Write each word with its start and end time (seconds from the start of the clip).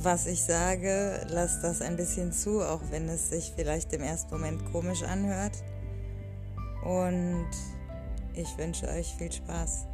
was 0.00 0.26
ich 0.26 0.42
sage, 0.44 1.26
lasst 1.28 1.64
das 1.64 1.82
ein 1.82 1.96
bisschen 1.96 2.32
zu, 2.32 2.62
auch 2.62 2.80
wenn 2.90 3.08
es 3.08 3.30
sich 3.30 3.52
vielleicht 3.54 3.92
im 3.92 4.02
ersten 4.02 4.30
Moment 4.30 4.64
komisch 4.70 5.02
anhört. 5.02 5.56
Und 6.84 7.50
ich 8.32 8.56
wünsche 8.56 8.86
euch 8.88 9.12
viel 9.16 9.32
Spaß. 9.32 9.86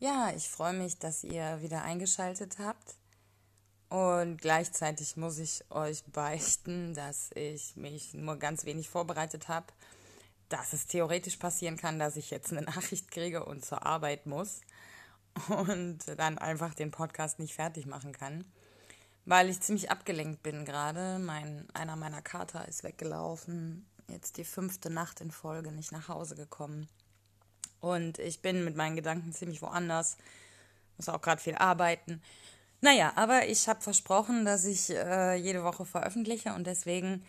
Ja, 0.00 0.30
ich 0.36 0.50
freue 0.50 0.74
mich, 0.74 0.98
dass 0.98 1.24
ihr 1.24 1.62
wieder 1.62 1.82
eingeschaltet 1.82 2.58
habt. 2.58 2.96
Und 3.88 4.38
gleichzeitig 4.38 5.16
muss 5.16 5.38
ich 5.38 5.64
euch 5.70 6.04
beichten, 6.04 6.92
dass 6.92 7.30
ich 7.34 7.74
mich 7.76 8.12
nur 8.12 8.36
ganz 8.36 8.66
wenig 8.66 8.90
vorbereitet 8.90 9.48
habe 9.48 9.66
dass 10.48 10.72
es 10.72 10.86
theoretisch 10.86 11.36
passieren 11.36 11.76
kann, 11.76 11.98
dass 11.98 12.16
ich 12.16 12.30
jetzt 12.30 12.52
eine 12.52 12.62
Nachricht 12.74 13.10
kriege 13.10 13.44
und 13.44 13.64
zur 13.64 13.84
Arbeit 13.84 14.26
muss 14.26 14.60
und 15.48 15.98
dann 16.16 16.38
einfach 16.38 16.74
den 16.74 16.90
Podcast 16.90 17.38
nicht 17.38 17.54
fertig 17.54 17.86
machen 17.86 18.12
kann, 18.12 18.44
weil 19.24 19.48
ich 19.48 19.60
ziemlich 19.60 19.90
abgelenkt 19.90 20.42
bin 20.42 20.64
gerade. 20.64 21.18
Mein, 21.18 21.66
einer 21.74 21.96
meiner 21.96 22.22
Kater 22.22 22.68
ist 22.68 22.84
weggelaufen, 22.84 23.86
jetzt 24.08 24.36
die 24.36 24.44
fünfte 24.44 24.90
Nacht 24.90 25.20
in 25.20 25.30
Folge 25.30 25.72
nicht 25.72 25.92
nach 25.92 26.08
Hause 26.08 26.34
gekommen. 26.36 26.88
Und 27.80 28.18
ich 28.18 28.40
bin 28.40 28.64
mit 28.64 28.76
meinen 28.76 28.96
Gedanken 28.96 29.32
ziemlich 29.32 29.60
woanders, 29.60 30.16
muss 30.96 31.08
auch 31.08 31.20
gerade 31.20 31.42
viel 31.42 31.56
arbeiten. 31.56 32.22
Naja, 32.80 33.12
aber 33.16 33.46
ich 33.48 33.68
habe 33.68 33.80
versprochen, 33.80 34.44
dass 34.44 34.64
ich 34.64 34.90
äh, 34.90 35.34
jede 35.34 35.64
Woche 35.64 35.84
veröffentliche 35.84 36.54
und 36.54 36.66
deswegen 36.66 37.24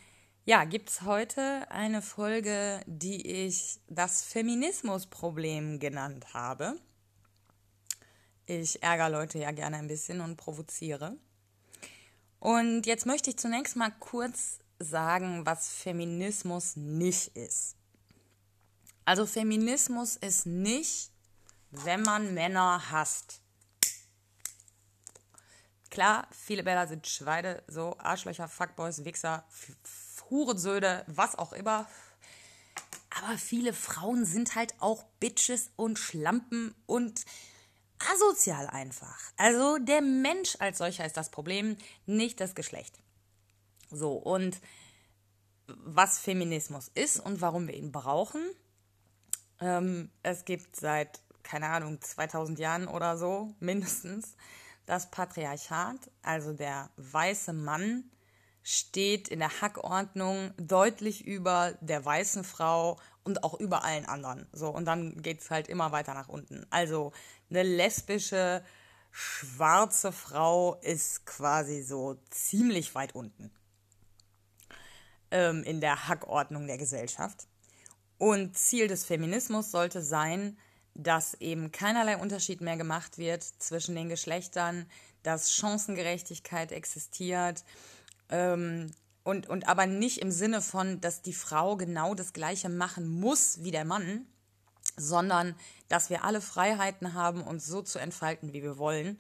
ja, 0.45 0.63
gibt 0.63 0.89
es 0.89 1.01
heute 1.01 1.69
eine 1.71 2.03
Folge, 2.03 2.79
die 2.85 3.25
ich 3.25 3.79
das 3.87 4.21
Feminismusproblem 4.21 5.79
genannt 5.79 6.33
habe. 6.35 6.79
Ich 8.45 8.83
ärgere 8.83 9.09
Leute 9.09 9.39
ja 9.39 9.49
gerne 9.51 9.77
ein 9.77 9.87
bisschen 9.87 10.21
und 10.21 10.37
provoziere. 10.37 11.17
Und 12.39 12.85
jetzt 12.85 13.07
möchte 13.07 13.31
ich 13.31 13.37
zunächst 13.37 13.75
mal 13.75 13.89
kurz 13.99 14.59
sagen, 14.77 15.47
was 15.47 15.67
Feminismus 15.67 16.75
nicht 16.75 17.35
ist. 17.35 17.75
Also 19.03 19.25
Feminismus 19.25 20.15
ist 20.15 20.45
nicht, 20.45 21.09
wenn 21.71 22.03
man 22.03 22.35
Männer 22.35 22.91
hasst. 22.91 23.41
Klar, 25.89 26.27
viele 26.31 26.61
Männer 26.61 26.87
sind 26.87 27.07
Schweine, 27.07 27.63
so 27.67 27.97
Arschlöcher, 27.97 28.47
Fuckboys, 28.47 29.05
Wichser, 29.05 29.43
Hurensöhne, 30.29 31.03
was 31.07 31.37
auch 31.37 31.53
immer. 31.53 31.87
Aber 33.17 33.37
viele 33.37 33.73
Frauen 33.73 34.25
sind 34.25 34.55
halt 34.55 34.73
auch 34.79 35.03
Bitches 35.19 35.71
und 35.75 35.97
Schlampen 35.97 36.75
und 36.85 37.23
asozial 38.13 38.67
einfach. 38.67 39.19
Also 39.37 39.77
der 39.77 40.01
Mensch 40.01 40.57
als 40.59 40.79
solcher 40.79 41.05
ist 41.05 41.17
das 41.17 41.29
Problem, 41.29 41.77
nicht 42.05 42.39
das 42.41 42.55
Geschlecht. 42.55 42.99
So, 43.89 44.13
und 44.13 44.59
was 45.67 46.19
Feminismus 46.19 46.91
ist 46.93 47.19
und 47.19 47.41
warum 47.41 47.67
wir 47.67 47.75
ihn 47.75 47.91
brauchen. 47.91 48.41
Ähm, 49.59 50.11
es 50.21 50.45
gibt 50.45 50.75
seit, 50.75 51.21
keine 51.43 51.67
Ahnung, 51.67 52.01
2000 52.01 52.59
Jahren 52.59 52.87
oder 52.87 53.17
so 53.17 53.53
mindestens 53.59 54.35
das 54.85 55.09
Patriarchat, 55.09 56.11
also 56.21 56.53
der 56.53 56.89
weiße 56.97 57.53
Mann 57.53 58.03
steht 58.67 59.27
in 59.27 59.37
der 59.37 59.61
Hackordnung 59.61 60.51
deutlich 60.57 61.23
über 61.23 61.77
der 61.81 62.03
weißen 62.03 62.43
Frau 62.43 62.99
und 63.23 63.43
auch 63.43 63.53
über 63.59 63.83
allen 63.83 64.07
anderen. 64.07 64.47
So, 64.53 64.69
und 64.69 64.85
dann 64.85 65.21
geht 65.21 65.41
es 65.41 65.51
halt 65.51 65.67
immer 65.67 65.91
weiter 65.91 66.15
nach 66.15 66.29
unten. 66.29 66.65
Also 66.71 67.11
eine 67.51 67.61
lesbische, 67.61 68.63
schwarze 69.11 70.11
Frau 70.11 70.79
ist 70.81 71.27
quasi 71.27 71.83
so 71.83 72.17
ziemlich 72.31 72.95
weit 72.95 73.13
unten 73.13 73.51
ähm, 75.29 75.63
in 75.63 75.79
der 75.79 76.07
Hackordnung 76.07 76.65
der 76.65 76.79
Gesellschaft. 76.79 77.47
Und 78.17 78.57
Ziel 78.57 78.87
des 78.87 79.05
Feminismus 79.05 79.69
sollte 79.69 80.01
sein, 80.01 80.57
dass 80.95 81.35
eben 81.35 81.71
keinerlei 81.71 82.17
Unterschied 82.17 82.61
mehr 82.61 82.77
gemacht 82.77 83.19
wird 83.19 83.43
zwischen 83.43 83.93
den 83.93 84.09
Geschlechtern, 84.09 84.89
dass 85.21 85.53
Chancengerechtigkeit 85.53 86.71
existiert, 86.71 87.63
ähm, 88.29 88.91
und, 89.23 89.47
und 89.47 89.67
aber 89.67 89.87
nicht 89.87 90.21
im 90.21 90.31
Sinne 90.31 90.61
von, 90.61 91.01
dass 91.01 91.21
die 91.21 91.33
Frau 91.33 91.77
genau 91.77 92.13
das 92.13 92.33
Gleiche 92.33 92.69
machen 92.69 93.07
muss 93.07 93.63
wie 93.63 93.71
der 93.71 93.85
Mann, 93.85 94.25
sondern 94.97 95.55
dass 95.89 96.09
wir 96.09 96.23
alle 96.23 96.41
Freiheiten 96.41 97.13
haben, 97.13 97.41
uns 97.41 97.65
so 97.65 97.81
zu 97.81 97.99
entfalten, 97.99 98.53
wie 98.53 98.61
wir 98.63 98.77
wollen 98.77 99.17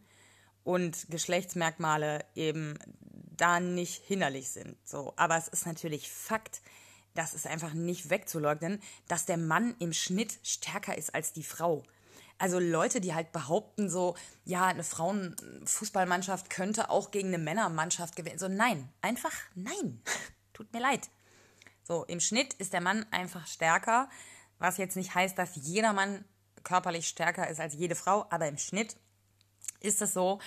und 0.63 1.07
Geschlechtsmerkmale 1.09 2.25
eben 2.35 2.77
da 3.37 3.59
nicht 3.59 4.03
hinderlich 4.03 4.49
sind. 4.49 4.77
So, 4.83 5.13
aber 5.15 5.37
es 5.37 5.47
ist 5.47 5.65
natürlich 5.65 6.09
Fakt, 6.09 6.61
das 7.13 7.33
ist 7.33 7.47
einfach 7.47 7.73
nicht 7.73 8.09
wegzuleugnen, 8.09 8.81
dass 9.07 9.25
der 9.25 9.37
Mann 9.37 9.75
im 9.79 9.93
Schnitt 9.93 10.37
stärker 10.43 10.97
ist 10.97 11.15
als 11.15 11.33
die 11.33 11.43
Frau. 11.43 11.83
Also 12.37 12.59
Leute, 12.59 12.99
die 12.99 13.13
halt 13.13 13.31
behaupten 13.31 13.89
so, 13.89 14.15
ja, 14.43 14.65
eine 14.65 14.83
Frauenfußballmannschaft 14.83 16.49
könnte 16.49 16.89
auch 16.89 17.11
gegen 17.11 17.29
eine 17.29 17.37
Männermannschaft 17.37 18.15
gewinnen. 18.15 18.39
So, 18.39 18.47
nein, 18.47 18.89
einfach 19.01 19.33
nein. 19.55 20.01
Tut 20.53 20.71
mir 20.73 20.81
leid. 20.81 21.09
So, 21.83 22.03
im 22.05 22.19
Schnitt 22.19 22.53
ist 22.55 22.73
der 22.73 22.81
Mann 22.81 23.05
einfach 23.11 23.47
stärker, 23.47 24.09
was 24.59 24.77
jetzt 24.77 24.95
nicht 24.97 25.15
heißt, 25.15 25.37
dass 25.37 25.55
jeder 25.55 25.93
Mann 25.93 26.25
körperlich 26.63 27.07
stärker 27.07 27.47
ist 27.47 27.59
als 27.59 27.75
jede 27.75 27.95
Frau, 27.95 28.25
aber 28.29 28.47
im 28.47 28.57
Schnitt 28.57 28.97
ist 29.81 30.01
es 30.01 30.13
so 30.13 30.39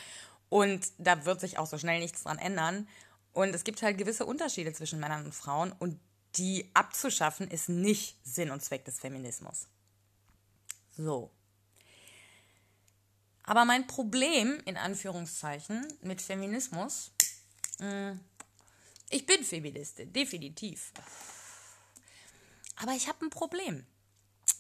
und 0.49 0.87
da 0.99 1.25
wird 1.25 1.41
sich 1.41 1.59
auch 1.59 1.67
so 1.67 1.79
schnell 1.79 2.01
nichts 2.01 2.25
dran 2.25 2.39
ändern. 2.39 2.89
Und 3.33 3.55
es 3.55 3.65
gibt 3.65 3.83
halt 3.83 3.99
gewisse 3.99 4.27
Unterschiede 4.27 4.73
zwischen 4.73 4.99
Männern 4.99 5.25
und 5.25 5.35
Frauen 5.35 5.73
und 5.79 6.01
die 6.37 6.71
abzuschaffen 6.75 7.49
ist 7.49 7.69
nicht 7.69 8.19
Sinn 8.25 8.51
und 8.51 8.63
Zweck 8.63 8.85
des 8.85 8.99
Feminismus. 8.99 9.69
So. 10.97 11.31
Aber 13.49 13.65
mein 13.65 13.87
Problem, 13.87 14.61
in 14.67 14.77
Anführungszeichen, 14.77 15.91
mit 16.03 16.21
Feminismus, 16.21 17.13
mm, 17.79 18.13
ich 19.09 19.25
bin 19.25 19.43
Feministin, 19.43 20.13
definitiv. 20.13 20.93
Aber 22.77 22.93
ich 22.93 23.09
habe 23.09 23.25
ein 23.25 23.31
Problem. 23.31 23.87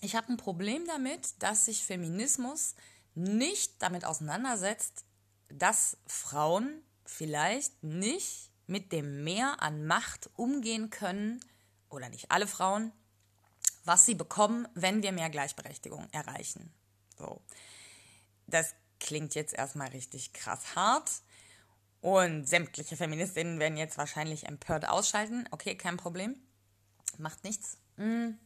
Ich 0.01 0.17
habe 0.17 0.33
ein 0.33 0.39
Problem 0.39 0.87
damit, 0.87 1.35
dass 1.43 1.67
sich 1.67 1.85
Feminismus 1.85 2.77
nicht 3.15 3.75
damit 3.81 4.07
auseinandersetzt, 4.07 5.05
dass 5.51 5.99
Frauen 6.07 6.83
vielleicht 7.05 7.83
nicht 7.83 8.51
mit 8.67 8.91
dem 8.93 9.23
Mehr 9.23 9.61
an 9.61 9.87
Macht 9.87 10.31
umgehen 10.35 10.89
können, 10.89 11.45
oder 11.91 12.09
nicht 12.09 12.31
alle 12.31 12.47
Frauen, 12.47 12.93
was 13.85 14.07
sie 14.07 14.15
bekommen, 14.15 14.67
wenn 14.75 15.03
wir 15.03 15.13
mehr 15.13 15.29
Gleichberechtigung 15.29 16.09
erreichen. 16.11 16.73
So. 17.19 17.43
Das 18.49 18.75
klingt 19.01 19.35
jetzt 19.35 19.55
erstmal 19.55 19.89
richtig 19.89 20.33
krass 20.33 20.75
hart. 20.75 21.11
Und 22.01 22.49
sämtliche 22.49 22.97
Feministinnen 22.97 23.59
werden 23.59 23.77
jetzt 23.77 23.99
wahrscheinlich 23.99 24.47
empört 24.47 24.89
ausschalten. 24.89 25.49
Okay, 25.51 25.77
kein 25.77 25.97
Problem. 25.97 26.37
Macht 27.19 27.43
nichts. 27.43 27.79
Hm. 27.97 28.39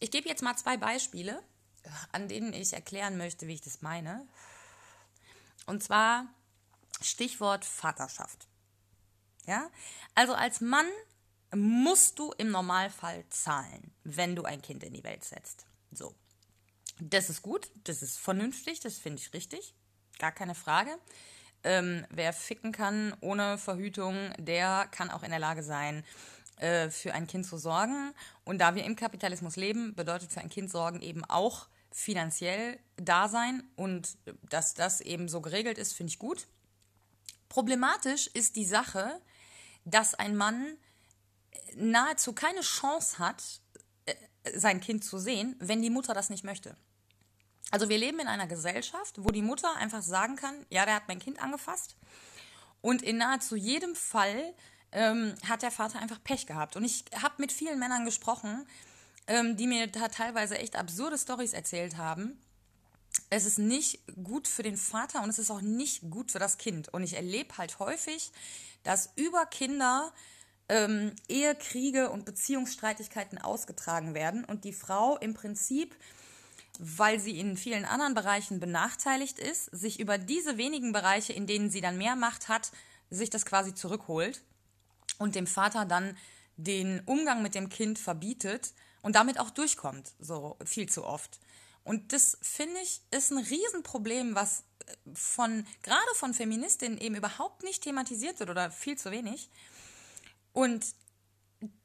Ich 0.00 0.10
gebe 0.10 0.28
jetzt 0.28 0.42
mal 0.42 0.56
zwei 0.56 0.76
Beispiele, 0.76 1.42
an 2.12 2.28
denen 2.28 2.52
ich 2.52 2.72
erklären 2.72 3.18
möchte, 3.18 3.46
wie 3.46 3.54
ich 3.54 3.60
das 3.60 3.82
meine. 3.82 4.26
Und 5.66 5.82
zwar 5.82 6.26
Stichwort 7.02 7.64
Vaterschaft. 7.64 8.48
Ja? 9.46 9.70
Also 10.14 10.34
als 10.34 10.60
Mann 10.60 10.86
musst 11.54 12.18
du 12.18 12.32
im 12.32 12.50
Normalfall 12.50 13.24
zahlen, 13.30 13.92
wenn 14.04 14.36
du 14.36 14.44
ein 14.44 14.62
Kind 14.62 14.82
in 14.82 14.94
die 14.94 15.04
Welt 15.04 15.24
setzt. 15.24 15.66
So. 15.90 16.14
Das 17.00 17.30
ist 17.30 17.42
gut, 17.42 17.70
das 17.84 18.02
ist 18.02 18.18
vernünftig, 18.18 18.80
das 18.80 18.98
finde 18.98 19.22
ich 19.22 19.32
richtig. 19.32 19.74
Gar 20.18 20.32
keine 20.32 20.54
Frage. 20.54 20.90
Ähm, 21.64 22.06
wer 22.10 22.32
ficken 22.32 22.72
kann 22.72 23.16
ohne 23.20 23.58
Verhütung, 23.58 24.32
der 24.38 24.88
kann 24.90 25.10
auch 25.10 25.22
in 25.22 25.30
der 25.30 25.38
Lage 25.38 25.62
sein, 25.62 26.04
äh, 26.56 26.90
für 26.90 27.14
ein 27.14 27.26
Kind 27.26 27.46
zu 27.46 27.56
sorgen. 27.56 28.12
Und 28.44 28.58
da 28.58 28.74
wir 28.74 28.84
im 28.84 28.96
Kapitalismus 28.96 29.56
leben, 29.56 29.94
bedeutet 29.94 30.32
für 30.32 30.40
ein 30.40 30.48
Kind 30.48 30.70
sorgen 30.70 31.00
eben 31.00 31.24
auch 31.24 31.68
finanziell 31.90 32.78
da 32.96 33.28
sein. 33.28 33.62
Und 33.76 34.16
dass 34.48 34.74
das 34.74 35.00
eben 35.00 35.28
so 35.28 35.40
geregelt 35.40 35.78
ist, 35.78 35.92
finde 35.92 36.10
ich 36.10 36.18
gut. 36.18 36.46
Problematisch 37.48 38.28
ist 38.28 38.56
die 38.56 38.64
Sache, 38.64 39.20
dass 39.84 40.14
ein 40.14 40.36
Mann 40.36 40.76
nahezu 41.74 42.32
keine 42.32 42.60
Chance 42.60 43.18
hat, 43.18 43.42
äh, 44.06 44.14
sein 44.58 44.80
Kind 44.80 45.04
zu 45.04 45.18
sehen, 45.18 45.56
wenn 45.58 45.82
die 45.82 45.90
Mutter 45.90 46.14
das 46.14 46.30
nicht 46.30 46.44
möchte. 46.44 46.76
Also 47.70 47.88
wir 47.88 47.98
leben 47.98 48.20
in 48.20 48.28
einer 48.28 48.46
Gesellschaft, 48.46 49.16
wo 49.18 49.30
die 49.30 49.42
Mutter 49.42 49.74
einfach 49.76 50.02
sagen 50.02 50.36
kann, 50.36 50.54
ja, 50.70 50.86
der 50.86 50.94
hat 50.94 51.08
mein 51.08 51.18
Kind 51.18 51.42
angefasst. 51.42 51.96
Und 52.80 53.02
in 53.02 53.18
nahezu 53.18 53.56
jedem 53.56 53.94
Fall 53.94 54.54
ähm, 54.92 55.34
hat 55.46 55.62
der 55.62 55.70
Vater 55.70 55.98
einfach 55.98 56.22
Pech 56.22 56.46
gehabt. 56.46 56.76
Und 56.76 56.84
ich 56.84 57.04
habe 57.20 57.34
mit 57.38 57.52
vielen 57.52 57.78
Männern 57.78 58.04
gesprochen, 58.04 58.66
ähm, 59.26 59.56
die 59.56 59.66
mir 59.66 59.86
da 59.86 60.08
teilweise 60.08 60.58
echt 60.58 60.76
absurde 60.76 61.18
Stories 61.18 61.52
erzählt 61.52 61.96
haben. 61.96 62.38
Es 63.30 63.44
ist 63.44 63.58
nicht 63.58 64.00
gut 64.22 64.48
für 64.48 64.62
den 64.62 64.76
Vater 64.76 65.22
und 65.22 65.28
es 65.28 65.38
ist 65.38 65.50
auch 65.50 65.60
nicht 65.60 66.08
gut 66.10 66.32
für 66.32 66.38
das 66.38 66.56
Kind. 66.56 66.88
Und 66.92 67.02
ich 67.02 67.14
erlebe 67.14 67.58
halt 67.58 67.78
häufig, 67.78 68.32
dass 68.84 69.10
über 69.16 69.44
Kinder 69.44 70.12
ähm, 70.68 71.12
Ehekriege 71.28 72.10
und 72.10 72.24
Beziehungsstreitigkeiten 72.24 73.38
ausgetragen 73.38 74.14
werden 74.14 74.44
und 74.44 74.64
die 74.64 74.72
Frau 74.72 75.16
im 75.18 75.34
Prinzip, 75.34 75.96
weil 76.78 77.18
sie 77.20 77.38
in 77.38 77.56
vielen 77.56 77.84
anderen 77.84 78.14
Bereichen 78.14 78.60
benachteiligt 78.60 79.38
ist, 79.38 79.66
sich 79.66 80.00
über 80.00 80.16
diese 80.16 80.56
wenigen 80.56 80.92
Bereiche, 80.92 81.32
in 81.32 81.46
denen 81.46 81.70
sie 81.70 81.80
dann 81.80 81.98
mehr 81.98 82.16
Macht 82.16 82.48
hat, 82.48 82.70
sich 83.10 83.30
das 83.30 83.44
quasi 83.44 83.74
zurückholt 83.74 84.42
und 85.18 85.34
dem 85.34 85.46
Vater 85.46 85.84
dann 85.84 86.16
den 86.56 87.00
Umgang 87.00 87.42
mit 87.42 87.54
dem 87.54 87.68
Kind 87.68 87.98
verbietet 87.98 88.72
und 89.02 89.16
damit 89.16 89.38
auch 89.38 89.50
durchkommt, 89.50 90.12
so 90.18 90.56
viel 90.64 90.88
zu 90.88 91.04
oft. 91.04 91.40
Und 91.84 92.12
das 92.12 92.38
finde 92.42 92.78
ich 92.80 93.00
ist 93.10 93.30
ein 93.30 93.38
Riesenproblem, 93.38 94.34
was 94.34 94.64
von 95.14 95.66
gerade 95.82 96.14
von 96.14 96.34
Feministinnen 96.34 96.98
eben 96.98 97.14
überhaupt 97.14 97.62
nicht 97.62 97.82
thematisiert 97.82 98.40
wird 98.40 98.50
oder 98.50 98.70
viel 98.70 98.96
zu 98.96 99.10
wenig. 99.10 99.50
Und 100.52 100.86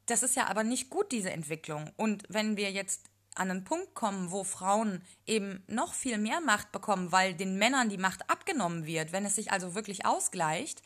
das 0.06 0.24
ist 0.24 0.36
ja 0.36 0.48
aber 0.48 0.63
nicht 0.63 0.89
gut, 0.89 1.12
diese 1.12 1.31
Entwicklung. 1.31 1.92
Und 1.96 2.24
wenn 2.28 2.57
wir 2.57 2.72
jetzt 2.72 3.10
an 3.36 3.50
einen 3.50 3.64
Punkt 3.64 3.94
kommen, 3.94 4.32
wo 4.32 4.44
Frauen 4.44 5.02
eben 5.26 5.64
noch 5.68 5.94
viel 5.94 6.18
mehr 6.18 6.42
Macht 6.42 6.72
bekommen, 6.72 7.12
weil 7.12 7.34
den 7.34 7.58
Männern 7.58 7.90
die 7.90 7.98
Macht 7.98 8.30
abgenommen 8.30 8.86
wird, 8.86 9.12
wenn 9.12 9.26
es 9.26 9.36
sich 9.36 9.52
also 9.52 9.76
wirklich 9.76 10.06
ausgleicht, 10.06 10.82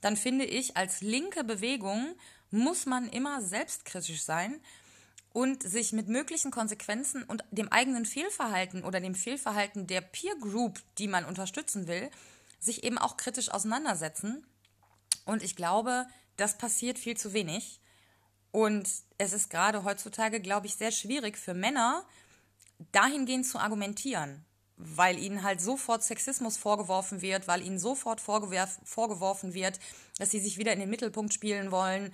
dann 0.00 0.16
finde 0.16 0.44
ich, 0.44 0.76
als 0.76 1.00
linke 1.00 1.44
Bewegung 1.44 2.14
muss 2.50 2.86
man 2.86 3.08
immer 3.08 3.42
selbstkritisch 3.42 4.22
sein 4.22 4.60
und 5.32 5.62
sich 5.62 5.92
mit 5.92 6.08
möglichen 6.08 6.50
Konsequenzen 6.50 7.22
und 7.22 7.44
dem 7.50 7.70
eigenen 7.70 8.04
Fehlverhalten 8.04 8.84
oder 8.84 9.00
dem 9.00 9.14
Fehlverhalten 9.14 9.86
der 9.86 10.00
Peer 10.00 10.34
Group, 10.40 10.80
die 10.98 11.08
man 11.08 11.24
unterstützen 11.24 11.86
will, 11.86 12.10
sich 12.58 12.84
eben 12.84 12.98
auch 12.98 13.16
kritisch 13.16 13.50
auseinandersetzen. 13.50 14.44
Und 15.24 15.42
ich 15.42 15.54
glaube, 15.54 16.06
das 16.36 16.58
passiert 16.58 16.98
viel 16.98 17.16
zu 17.16 17.32
wenig. 17.32 17.80
Und 18.52 18.88
es 19.18 19.32
ist 19.32 19.50
gerade 19.50 19.84
heutzutage, 19.84 20.40
glaube 20.40 20.66
ich, 20.66 20.74
sehr 20.74 20.90
schwierig 20.90 21.38
für 21.38 21.54
Männer, 21.54 22.04
dahingehend 22.92 23.46
zu 23.46 23.58
argumentieren, 23.58 24.44
weil 24.76 25.18
ihnen 25.18 25.42
halt 25.42 25.60
sofort 25.60 26.02
Sexismus 26.02 26.56
vorgeworfen 26.56 27.22
wird, 27.22 27.46
weil 27.46 27.62
ihnen 27.62 27.78
sofort 27.78 28.20
vorgeworfen 28.20 29.54
wird, 29.54 29.78
dass 30.18 30.30
sie 30.30 30.40
sich 30.40 30.58
wieder 30.58 30.72
in 30.72 30.80
den 30.80 30.90
Mittelpunkt 30.90 31.32
spielen 31.32 31.70
wollen 31.70 32.12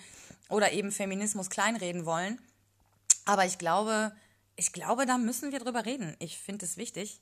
oder 0.48 0.72
eben 0.72 0.92
Feminismus 0.92 1.48
kleinreden 1.48 2.04
wollen. 2.04 2.40
Aber 3.24 3.46
ich 3.46 3.58
glaube, 3.58 4.12
ich 4.56 4.72
glaube, 4.72 5.06
da 5.06 5.18
müssen 5.18 5.52
wir 5.52 5.60
drüber 5.60 5.84
reden. 5.84 6.16
Ich 6.18 6.38
finde 6.38 6.64
es 6.64 6.76
wichtig. 6.76 7.20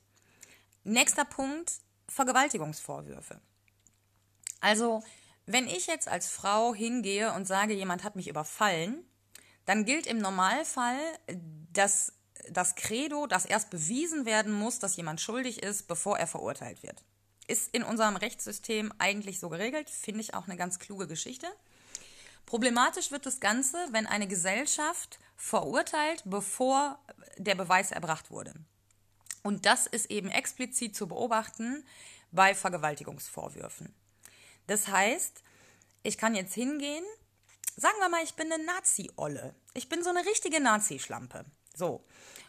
Nächster 0.83 1.25
Punkt, 1.25 1.73
Vergewaltigungsvorwürfe. 2.07 3.39
Also, 4.61 5.03
wenn 5.45 5.67
ich 5.67 5.87
jetzt 5.87 6.07
als 6.07 6.29
Frau 6.29 6.73
hingehe 6.73 7.33
und 7.33 7.45
sage, 7.47 7.73
jemand 7.73 8.03
hat 8.03 8.15
mich 8.15 8.27
überfallen, 8.27 9.05
dann 9.65 9.85
gilt 9.85 10.07
im 10.07 10.19
Normalfall 10.19 10.97
dass 11.75 12.13
das 12.49 12.75
Credo, 12.75 13.27
dass 13.27 13.45
erst 13.45 13.69
bewiesen 13.69 14.25
werden 14.25 14.53
muss, 14.53 14.79
dass 14.79 14.95
jemand 14.95 15.21
schuldig 15.21 15.63
ist, 15.63 15.87
bevor 15.87 16.17
er 16.17 16.27
verurteilt 16.27 16.83
wird. 16.83 17.03
Ist 17.47 17.73
in 17.73 17.83
unserem 17.83 18.15
Rechtssystem 18.15 18.93
eigentlich 18.97 19.39
so 19.39 19.49
geregelt, 19.49 19.89
finde 19.89 20.21
ich 20.21 20.33
auch 20.33 20.47
eine 20.47 20.57
ganz 20.57 20.79
kluge 20.79 21.07
Geschichte. 21.07 21.47
Problematisch 22.45 23.11
wird 23.11 23.25
das 23.25 23.39
Ganze, 23.39 23.77
wenn 23.91 24.07
eine 24.07 24.27
Gesellschaft 24.27 25.19
verurteilt, 25.35 26.23
bevor 26.25 26.99
der 27.37 27.55
Beweis 27.55 27.91
erbracht 27.91 28.31
wurde. 28.31 28.53
Und 29.43 29.65
das 29.65 29.87
ist 29.87 30.09
eben 30.11 30.29
explizit 30.29 30.95
zu 30.95 31.07
beobachten 31.07 31.83
bei 32.31 32.55
Vergewaltigungsvorwürfen. 32.55 33.93
Das 34.67 34.87
heißt, 34.87 35.43
ich 36.03 36.17
kann 36.17 36.35
jetzt 36.35 36.53
hingehen, 36.53 37.03
sagen 37.75 37.97
wir 37.99 38.09
mal, 38.09 38.23
ich 38.23 38.35
bin 38.35 38.51
eine 38.51 38.63
Nazi-Olle. 38.63 39.55
Ich 39.73 39.89
bin 39.89 40.03
so 40.03 40.09
eine 40.09 40.25
richtige 40.25 40.59
Nazi-Schlampe. 40.59 41.45
So. 41.75 42.03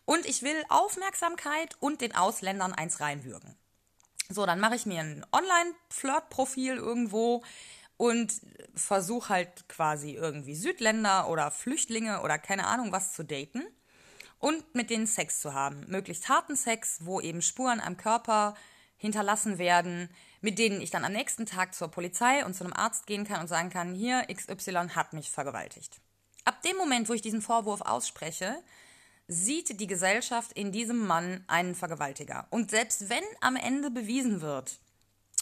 Und 0.05 0.25
ich 0.27 0.43
will 0.43 0.65
Aufmerksamkeit 0.69 1.77
und 1.81 2.01
den 2.01 2.15
Ausländern 2.15 2.73
eins 2.73 3.01
reinwürgen. 3.01 3.57
So, 4.29 4.47
dann 4.47 4.61
mache 4.61 4.77
ich 4.77 4.87
mir 4.87 5.01
ein 5.01 5.27
Online-Flirt-Profil 5.33 6.77
irgendwo, 6.77 7.43
und 7.97 8.41
versuche 8.75 9.31
halt 9.31 9.69
quasi 9.69 10.13
irgendwie 10.13 10.55
Südländer 10.55 11.29
oder 11.29 11.51
Flüchtlinge 11.51 12.23
oder 12.23 12.39
keine 12.39 12.67
Ahnung 12.67 12.93
was 12.93 13.15
zu 13.15 13.25
daten 13.25 13.67
und 14.39 14.75
mit 14.75 14.91
denen 14.91 15.07
Sex 15.07 15.41
zu 15.41 15.55
haben. 15.55 15.85
Möglichst 15.89 16.29
harten 16.29 16.57
Sex, 16.57 16.99
wo 17.03 17.21
eben 17.21 17.41
Spuren 17.41 17.81
am 17.81 17.97
Körper 17.97 18.55
hinterlassen 18.97 19.59
werden, 19.59 20.11
mit 20.41 20.59
denen 20.59 20.81
ich 20.81 20.91
dann 20.91 21.05
am 21.05 21.13
nächsten 21.13 21.47
Tag 21.47 21.75
zur 21.75 21.89
Polizei 21.89 22.45
und 22.45 22.55
zu 22.55 22.65
einem 22.65 22.73
Arzt 22.73 23.07
gehen 23.07 23.25
kann 23.25 23.41
und 23.41 23.49
sagen 23.49 23.71
kann, 23.71 23.95
hier 23.95 24.27
XY 24.33 24.91
hat 24.95 25.13
mich 25.13 25.31
vergewaltigt. 25.31 26.01
Ab 26.45 26.63
dem 26.63 26.77
Moment, 26.77 27.09
wo 27.09 27.13
ich 27.13 27.23
diesen 27.23 27.43
Vorwurf 27.43 27.81
ausspreche, 27.81 28.57
sieht 29.29 29.81
die 29.81 29.87
Gesellschaft 29.87 30.53
in 30.53 30.71
diesem 30.71 31.07
Mann 31.07 31.45
einen 31.49 31.75
Vergewaltiger. 31.75 32.47
Und 32.51 32.71
selbst 32.71 33.09
wenn 33.09 33.25
am 33.41 33.57
Ende 33.57 33.91
bewiesen 33.91 34.41
wird, 34.41 34.79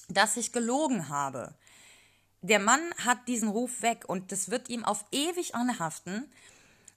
dass 0.08 0.36
ich 0.36 0.52
gelogen 0.52 1.08
habe, 1.08 1.54
der 2.40 2.58
Mann 2.58 2.82
hat 2.98 3.26
diesen 3.26 3.48
Ruf 3.48 3.82
weg 3.82 4.04
und 4.06 4.32
das 4.32 4.50
wird 4.50 4.68
ihm 4.68 4.84
auf 4.84 5.04
ewig 5.12 5.54
anhaften. 5.54 6.30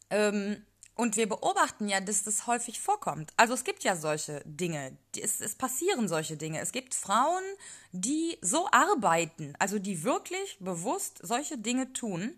Ähm, 0.09 0.65
und 0.97 1.15
wir 1.15 1.29
beobachten 1.29 1.87
ja, 1.87 2.01
dass 2.01 2.23
das 2.23 2.47
häufig 2.47 2.81
vorkommt. 2.81 3.31
Also 3.37 3.53
es 3.53 3.63
gibt 3.63 3.83
ja 3.83 3.95
solche 3.95 4.41
Dinge, 4.45 4.97
es, 5.15 5.41
es 5.41 5.55
passieren 5.55 6.07
solche 6.07 6.37
Dinge. 6.37 6.59
Es 6.59 6.71
gibt 6.71 6.95
Frauen, 6.95 7.43
die 7.91 8.37
so 8.41 8.67
arbeiten, 8.71 9.53
also 9.59 9.77
die 9.77 10.03
wirklich 10.03 10.57
bewusst 10.59 11.19
solche 11.21 11.57
Dinge 11.57 11.93
tun, 11.93 12.35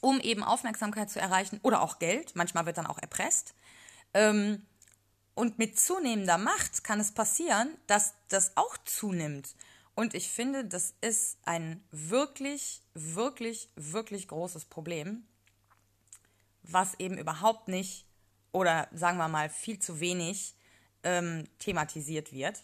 um 0.00 0.20
eben 0.20 0.44
Aufmerksamkeit 0.44 1.10
zu 1.10 1.18
erreichen 1.18 1.58
oder 1.62 1.82
auch 1.82 1.98
Geld. 1.98 2.36
Manchmal 2.36 2.66
wird 2.66 2.78
dann 2.78 2.86
auch 2.86 2.98
erpresst. 2.98 3.54
Ähm, 4.14 4.64
und 5.34 5.58
mit 5.58 5.78
zunehmender 5.78 6.38
Macht 6.38 6.84
kann 6.84 7.00
es 7.00 7.12
passieren, 7.12 7.76
dass 7.88 8.14
das 8.28 8.56
auch 8.56 8.78
zunimmt. 8.84 9.56
Und 9.96 10.14
ich 10.14 10.30
finde, 10.30 10.64
das 10.64 10.94
ist 11.00 11.38
ein 11.44 11.82
wirklich, 11.90 12.82
wirklich, 12.94 13.70
wirklich 13.74 14.28
großes 14.28 14.66
Problem, 14.66 15.26
was 16.68 16.94
eben 16.98 17.18
überhaupt 17.18 17.68
nicht 17.68 18.06
oder 18.52 18.88
sagen 18.92 19.18
wir 19.18 19.28
mal 19.28 19.48
viel 19.48 19.78
zu 19.78 20.00
wenig 20.00 20.54
ähm, 21.02 21.44
thematisiert 21.58 22.32
wird. 22.32 22.62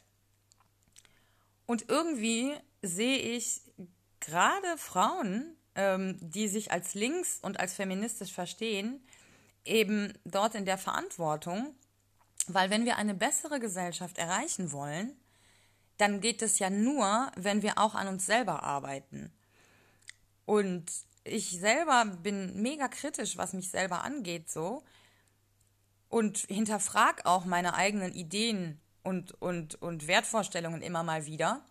Und 1.66 1.88
irgendwie 1.88 2.54
sehe 2.82 3.18
ich 3.18 3.61
gerade 4.21 4.76
Frauen, 4.76 5.56
ähm, 5.75 6.18
die 6.21 6.49
sich 6.49 6.73
als 6.73 6.94
links 6.94 7.38
und 7.40 7.61
als 7.61 7.75
feministisch 7.75 8.32
verstehen, 8.32 9.06
eben 9.64 10.12
dort 10.25 10.54
in 10.54 10.64
der 10.64 10.78
Verantwortung, 10.78 11.75
weil 12.49 12.71
wenn 12.71 12.85
wir 12.85 12.97
eine 12.97 13.14
bessere 13.14 13.61
Gesellschaft 13.61 14.18
erreichen 14.18 14.73
wollen, 14.73 15.16
dann 15.99 16.21
geht 16.21 16.42
es 16.42 16.59
ja 16.59 16.71
nur, 16.71 17.30
wenn 17.37 17.62
wir 17.62 17.78
auch 17.78 17.94
an 17.94 18.09
uns 18.09 18.26
selber 18.26 18.62
arbeiten. 18.64 19.32
Und 20.47 20.90
ich 21.25 21.50
selber 21.50 22.05
bin 22.05 22.61
mega 22.62 22.88
kritisch, 22.88 23.37
was 23.37 23.52
mich 23.52 23.71
selber 23.71 24.05
angeht, 24.05 24.50
so. 24.50 24.83
Und 26.09 26.38
hinterfrag 26.38 27.25
auch 27.25 27.45
meine 27.45 27.75
eigenen 27.75 28.12
Ideen 28.12 28.81
und, 29.02 29.33
und, 29.41 29.81
und 29.81 30.07
Wertvorstellungen 30.07 30.83
immer 30.83 31.02
mal 31.02 31.26
wieder. 31.26 31.64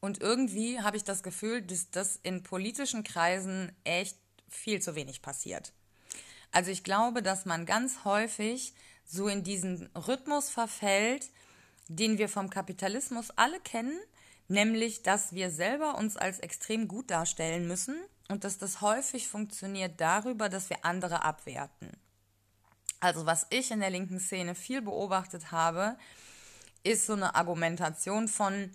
Und 0.00 0.20
irgendwie 0.20 0.80
habe 0.80 0.96
ich 0.96 1.04
das 1.04 1.22
Gefühl, 1.22 1.62
dass 1.62 1.90
das 1.90 2.16
in 2.22 2.42
politischen 2.42 3.04
Kreisen 3.04 3.72
echt 3.84 4.18
viel 4.48 4.80
zu 4.80 4.94
wenig 4.94 5.22
passiert. 5.22 5.72
Also 6.52 6.70
ich 6.70 6.84
glaube, 6.84 7.22
dass 7.22 7.44
man 7.44 7.66
ganz 7.66 8.04
häufig 8.04 8.74
so 9.04 9.28
in 9.28 9.42
diesen 9.42 9.86
Rhythmus 9.94 10.48
verfällt, 10.48 11.30
den 11.88 12.18
wir 12.18 12.28
vom 12.28 12.50
Kapitalismus 12.50 13.30
alle 13.36 13.60
kennen, 13.60 13.98
nämlich 14.48 15.02
dass 15.02 15.32
wir 15.34 15.50
selber 15.50 15.96
uns 15.96 16.16
als 16.16 16.40
extrem 16.40 16.88
gut 16.88 17.10
darstellen 17.10 17.68
müssen 17.68 17.96
und 18.28 18.44
dass 18.44 18.58
das 18.58 18.80
häufig 18.80 19.28
funktioniert 19.28 20.00
darüber, 20.00 20.48
dass 20.48 20.70
wir 20.70 20.84
andere 20.84 21.22
abwerten. 21.22 21.92
Also 23.00 23.26
was 23.26 23.46
ich 23.50 23.70
in 23.70 23.80
der 23.80 23.90
linken 23.90 24.20
Szene 24.20 24.54
viel 24.54 24.82
beobachtet 24.82 25.52
habe, 25.52 25.96
ist 26.82 27.06
so 27.06 27.12
eine 27.12 27.34
Argumentation 27.34 28.28
von, 28.28 28.72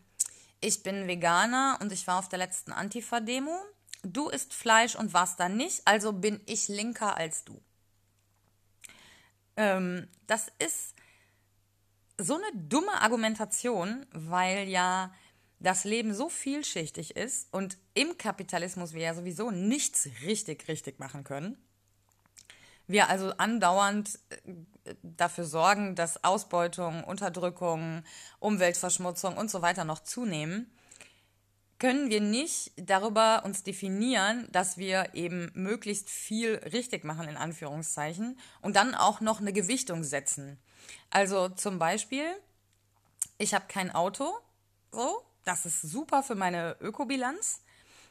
ich 0.59 0.83
bin 0.83 1.07
Veganer 1.07 1.77
und 1.81 1.91
ich 1.91 2.07
war 2.07 2.19
auf 2.19 2.29
der 2.29 2.39
letzten 2.39 2.71
Antifa-Demo. 2.71 3.57
Du 4.03 4.29
isst 4.29 4.53
Fleisch 4.53 4.95
und 4.95 5.13
warst 5.13 5.39
da 5.39 5.49
nicht, 5.49 5.81
also 5.85 6.13
bin 6.13 6.41
ich 6.45 6.67
linker 6.67 7.17
als 7.17 7.43
du. 7.43 7.61
Ähm, 9.57 10.07
das 10.27 10.51
ist 10.59 10.95
so 12.17 12.35
eine 12.35 12.51
dumme 12.53 13.01
Argumentation, 13.01 14.05
weil 14.11 14.67
ja 14.67 15.13
das 15.61 15.83
Leben 15.83 16.13
so 16.13 16.27
vielschichtig 16.27 17.15
ist 17.15 17.47
und 17.53 17.77
im 17.93 18.17
Kapitalismus 18.17 18.93
wir 18.93 19.01
ja 19.01 19.13
sowieso 19.13 19.51
nichts 19.51 20.09
richtig, 20.23 20.67
richtig 20.67 20.99
machen 20.99 21.23
können. 21.23 21.57
Wir 22.87 23.09
also 23.09 23.31
andauernd 23.37 24.19
äh, 24.29 24.95
dafür 25.03 25.45
sorgen, 25.45 25.95
dass 25.95 26.23
Ausbeutung, 26.23 27.03
Unterdrückung, 27.03 28.03
Umweltverschmutzung 28.39 29.37
und 29.37 29.49
so 29.49 29.61
weiter 29.61 29.85
noch 29.85 29.99
zunehmen, 29.99 30.69
können 31.79 32.09
wir 32.09 32.21
nicht 32.21 32.73
darüber 32.75 33.43
uns 33.43 33.63
definieren, 33.63 34.47
dass 34.51 34.77
wir 34.77 35.15
eben 35.15 35.51
möglichst 35.53 36.09
viel 36.09 36.55
richtig 36.55 37.03
machen, 37.03 37.27
in 37.27 37.37
Anführungszeichen, 37.37 38.37
und 38.61 38.75
dann 38.75 38.93
auch 38.93 39.19
noch 39.19 39.41
eine 39.41 39.53
Gewichtung 39.53 40.03
setzen. 40.03 40.59
Also 41.09 41.49
zum 41.49 41.79
Beispiel, 41.79 42.25
ich 43.39 43.55
habe 43.55 43.65
kein 43.67 43.89
Auto, 43.89 44.31
so, 44.91 45.23
das 45.43 45.65
ist 45.65 45.81
super 45.81 46.23
für 46.23 46.35
meine 46.35 46.77
Ökobilanz. 46.79 47.61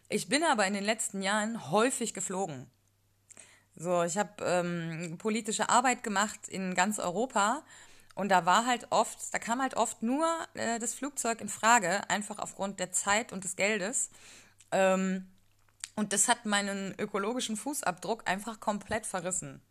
Ich 0.08 0.28
bin 0.28 0.42
aber 0.42 0.66
in 0.66 0.74
den 0.74 0.84
letzten 0.84 1.22
Jahren 1.22 1.70
häufig 1.70 2.14
geflogen. 2.14 2.70
So, 3.76 4.02
ich 4.02 4.18
habe 4.18 4.44
ähm, 4.44 5.16
politische 5.18 5.68
Arbeit 5.68 6.02
gemacht 6.02 6.48
in 6.48 6.74
ganz 6.74 6.98
Europa 6.98 7.62
und 8.14 8.28
da 8.28 8.44
war 8.44 8.66
halt 8.66 8.88
oft, 8.90 9.32
da 9.32 9.38
kam 9.38 9.62
halt 9.62 9.74
oft 9.74 10.02
nur 10.02 10.26
äh, 10.54 10.78
das 10.78 10.94
Flugzeug 10.94 11.40
in 11.40 11.48
Frage, 11.48 12.08
einfach 12.10 12.38
aufgrund 12.38 12.80
der 12.80 12.92
Zeit 12.92 13.32
und 13.32 13.44
des 13.44 13.56
Geldes. 13.56 14.10
Ähm, 14.72 15.28
und 15.94 16.12
das 16.12 16.28
hat 16.28 16.44
meinen 16.44 16.94
ökologischen 16.98 17.56
Fußabdruck 17.56 18.28
einfach 18.28 18.60
komplett 18.60 19.06
verrissen. 19.06 19.62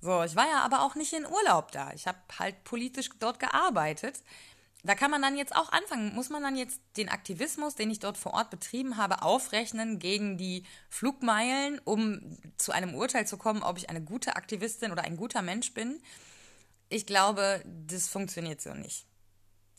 So, 0.00 0.22
ich 0.22 0.36
war 0.36 0.46
ja 0.46 0.60
aber 0.60 0.82
auch 0.82 0.94
nicht 0.94 1.12
in 1.12 1.26
Urlaub 1.26 1.72
da. 1.72 1.90
Ich 1.92 2.06
habe 2.06 2.18
halt 2.38 2.62
politisch 2.64 3.10
dort 3.18 3.40
gearbeitet 3.40 4.22
da 4.82 4.94
kann 4.94 5.10
man 5.10 5.22
dann 5.22 5.36
jetzt 5.36 5.54
auch 5.56 5.72
anfangen, 5.72 6.14
muss 6.14 6.30
man 6.30 6.42
dann 6.42 6.56
jetzt 6.56 6.80
den 6.96 7.08
Aktivismus, 7.08 7.74
den 7.74 7.90
ich 7.90 7.98
dort 7.98 8.16
vor 8.16 8.34
Ort 8.34 8.50
betrieben 8.50 8.96
habe, 8.96 9.22
aufrechnen 9.22 9.98
gegen 9.98 10.38
die 10.38 10.64
Flugmeilen, 10.88 11.80
um 11.84 12.38
zu 12.56 12.72
einem 12.72 12.94
Urteil 12.94 13.26
zu 13.26 13.36
kommen, 13.36 13.62
ob 13.62 13.78
ich 13.78 13.90
eine 13.90 14.02
gute 14.02 14.36
Aktivistin 14.36 14.92
oder 14.92 15.02
ein 15.02 15.16
guter 15.16 15.42
Mensch 15.42 15.74
bin. 15.74 16.00
Ich 16.88 17.06
glaube, 17.06 17.62
das 17.64 18.06
funktioniert 18.06 18.60
so 18.60 18.74
nicht. 18.74 19.06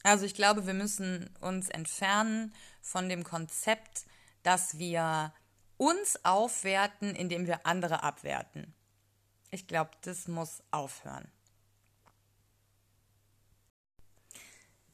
Also 0.03 0.25
ich 0.25 0.35
glaube, 0.35 0.67
wir 0.67 0.73
müssen 0.73 1.29
uns 1.41 1.69
entfernen 1.69 2.53
von 2.81 3.07
dem 3.07 3.23
Konzept, 3.23 4.05
dass 4.43 4.77
wir 4.77 5.33
uns 5.77 6.23
aufwerten, 6.25 7.15
indem 7.15 7.47
wir 7.47 7.65
andere 7.65 8.03
abwerten. 8.03 8.73
Ich 9.51 9.67
glaube, 9.67 9.91
das 10.01 10.27
muss 10.27 10.63
aufhören. 10.71 11.31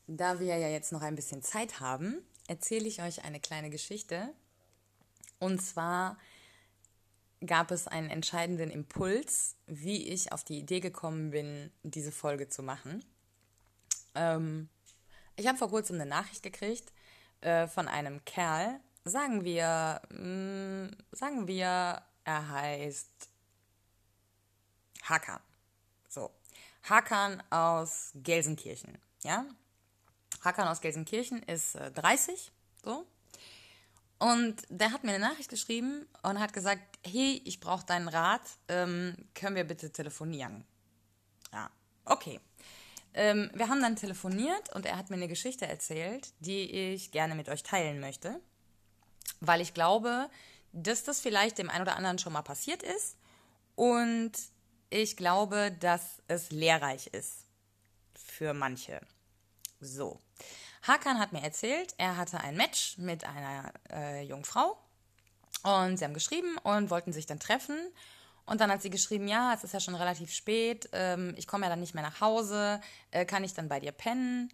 Da 0.07 0.39
wir 0.39 0.57
ja 0.57 0.67
jetzt 0.67 0.91
noch 0.91 1.01
ein 1.01 1.15
bisschen 1.15 1.41
Zeit 1.41 1.79
haben, 1.79 2.21
erzähle 2.47 2.87
ich 2.87 3.01
euch 3.01 3.23
eine 3.23 3.39
kleine 3.39 3.69
Geschichte. 3.69 4.33
Und 5.39 5.61
zwar 5.61 6.17
gab 7.45 7.71
es 7.71 7.87
einen 7.87 8.09
entscheidenden 8.09 8.69
Impuls, 8.69 9.55
wie 9.65 10.07
ich 10.07 10.31
auf 10.31 10.43
die 10.43 10.59
Idee 10.59 10.79
gekommen 10.79 11.31
bin, 11.31 11.71
diese 11.83 12.11
Folge 12.11 12.47
zu 12.49 12.63
machen. 12.63 13.03
Ähm, 14.15 14.69
ich 15.35 15.47
habe 15.47 15.57
vor 15.57 15.69
kurzem 15.69 15.95
eine 15.95 16.05
Nachricht 16.05 16.43
gekriegt 16.43 16.91
äh, 17.41 17.67
von 17.67 17.87
einem 17.87 18.23
Kerl. 18.25 18.79
Sagen 19.05 19.43
wir, 19.43 20.01
mh, 20.09 20.87
mm, 20.87 20.97
sagen 21.11 21.47
wir, 21.47 22.01
er 22.23 22.49
heißt 22.49 23.29
Hakan. 25.03 25.41
So, 26.07 26.31
Hakan 26.83 27.43
aus 27.49 28.11
Gelsenkirchen. 28.15 28.97
Ja, 29.23 29.45
Hakan 30.43 30.67
aus 30.67 30.81
Gelsenkirchen 30.81 31.41
ist 31.43 31.75
äh, 31.75 31.91
30, 31.91 32.51
so. 32.83 33.05
Und 34.19 34.63
der 34.69 34.91
hat 34.91 35.03
mir 35.03 35.13
eine 35.13 35.19
Nachricht 35.19 35.49
geschrieben 35.49 36.07
und 36.21 36.39
hat 36.39 36.53
gesagt, 36.53 36.81
hey, 37.05 37.41
ich 37.43 37.59
brauche 37.59 37.85
deinen 37.85 38.07
Rat, 38.07 38.41
ähm, 38.69 39.15
können 39.33 39.55
wir 39.55 39.65
bitte 39.65 39.91
telefonieren? 39.91 40.63
Ja, 41.51 41.69
okay. 42.05 42.39
Ähm, 43.13 43.51
wir 43.53 43.67
haben 43.67 43.81
dann 43.81 43.95
telefoniert 43.95 44.73
und 44.73 44.85
er 44.85 44.97
hat 44.97 45.09
mir 45.09 45.17
eine 45.17 45.27
Geschichte 45.27 45.67
erzählt, 45.67 46.33
die 46.39 46.71
ich 46.71 47.11
gerne 47.11 47.35
mit 47.35 47.49
euch 47.49 47.63
teilen 47.63 47.99
möchte, 47.99 48.39
weil 49.41 49.61
ich 49.61 49.73
glaube, 49.73 50.29
dass 50.71 51.03
das 51.03 51.19
vielleicht 51.19 51.57
dem 51.57 51.69
einen 51.69 51.83
oder 51.83 51.95
anderen 51.95 52.17
schon 52.17 52.33
mal 52.33 52.41
passiert 52.41 52.81
ist 52.81 53.17
und 53.75 54.31
ich 54.89 55.17
glaube, 55.17 55.75
dass 55.79 56.21
es 56.27 56.49
lehrreich 56.51 57.07
ist 57.07 57.45
für 58.15 58.53
manche. 58.53 59.01
So. 59.83 60.21
Hakan 60.83 61.19
hat 61.19 61.31
mir 61.31 61.41
erzählt, 61.41 61.93
er 61.97 62.17
hatte 62.17 62.39
ein 62.39 62.57
Match 62.57 62.97
mit 62.97 63.23
einer 63.25 63.71
äh, 63.89 64.23
jungen 64.23 64.45
Frau 64.45 64.77
und 65.63 65.97
sie 65.97 66.03
haben 66.03 66.13
geschrieben 66.13 66.57
und 66.63 66.89
wollten 66.89 67.13
sich 67.13 67.25
dann 67.25 67.39
treffen. 67.39 67.77
Und 68.45 68.59
dann 68.59 68.69
hat 68.69 68.81
sie 68.81 68.89
geschrieben, 68.89 69.29
ja, 69.29 69.53
es 69.53 69.63
ist 69.63 69.73
ja 69.73 69.79
schon 69.79 69.95
relativ 69.95 70.33
spät, 70.33 70.89
ähm, 70.91 71.33
ich 71.37 71.47
komme 71.47 71.65
ja 71.65 71.69
dann 71.69 71.79
nicht 71.79 71.93
mehr 71.93 72.03
nach 72.03 72.19
Hause, 72.19 72.81
äh, 73.11 73.25
kann 73.25 73.45
ich 73.45 73.53
dann 73.53 73.69
bei 73.69 73.79
dir 73.79 73.93
pennen? 73.93 74.51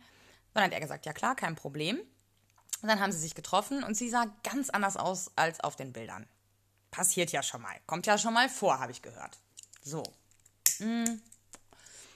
Dann 0.54 0.66
hat 0.66 0.74
er 0.74 0.80
gesagt, 0.80 1.08
ja 1.08 1.14
klar, 1.14 1.36
kein 1.36 1.56
Problem. 1.56 2.00
Und 2.82 2.88
dann 2.88 3.00
haben 3.00 3.12
sie 3.12 3.18
sich 3.18 3.34
getroffen 3.34 3.84
und 3.84 3.96
sie 3.96 4.10
sah 4.10 4.28
ganz 4.44 4.70
anders 4.70 4.96
aus 4.98 5.32
als 5.36 5.60
auf 5.62 5.76
den 5.76 5.92
Bildern. 5.92 6.28
Passiert 6.92 7.32
ja 7.32 7.42
schon 7.42 7.62
mal, 7.62 7.76
kommt 7.88 8.06
ja 8.06 8.18
schon 8.20 8.34
mal 8.34 8.50
vor, 8.50 8.80
habe 8.80 8.92
ich 8.92 9.02
gehört. 9.02 9.40
So. 9.82 10.04
Mm. 10.78 11.20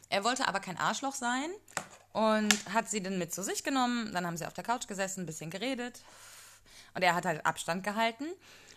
Er 0.10 0.24
wollte 0.24 0.48
aber 0.48 0.60
kein 0.60 0.77
Arschloch 0.77 1.15
sein 1.15 1.50
und 2.13 2.74
hat 2.74 2.89
sie 2.89 3.01
dann 3.01 3.17
mit 3.17 3.34
zu 3.34 3.43
sich 3.43 3.63
genommen. 3.63 4.13
Dann 4.13 4.25
haben 4.25 4.38
sie 4.38 4.46
auf 4.46 4.53
der 4.53 4.63
Couch 4.63 4.88
gesessen, 4.88 5.24
ein 5.24 5.25
bisschen 5.25 5.50
geredet. 5.50 6.01
Und 6.93 7.01
er 7.01 7.15
hat 7.15 7.25
halt 7.25 7.46
Abstand 7.46 7.84
gehalten. 7.84 8.25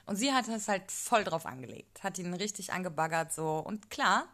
Und 0.07 0.17
sie 0.17 0.33
hat 0.33 0.49
es 0.49 0.69
halt 0.69 0.91
voll 0.91 1.25
drauf 1.25 1.47
angelegt. 1.47 2.03
Hat 2.03 2.19
ihn 2.19 2.33
richtig 2.33 2.73
angebaggert 2.73 3.33
so. 3.33 3.59
Und 3.59 3.91
klar, 3.91 4.27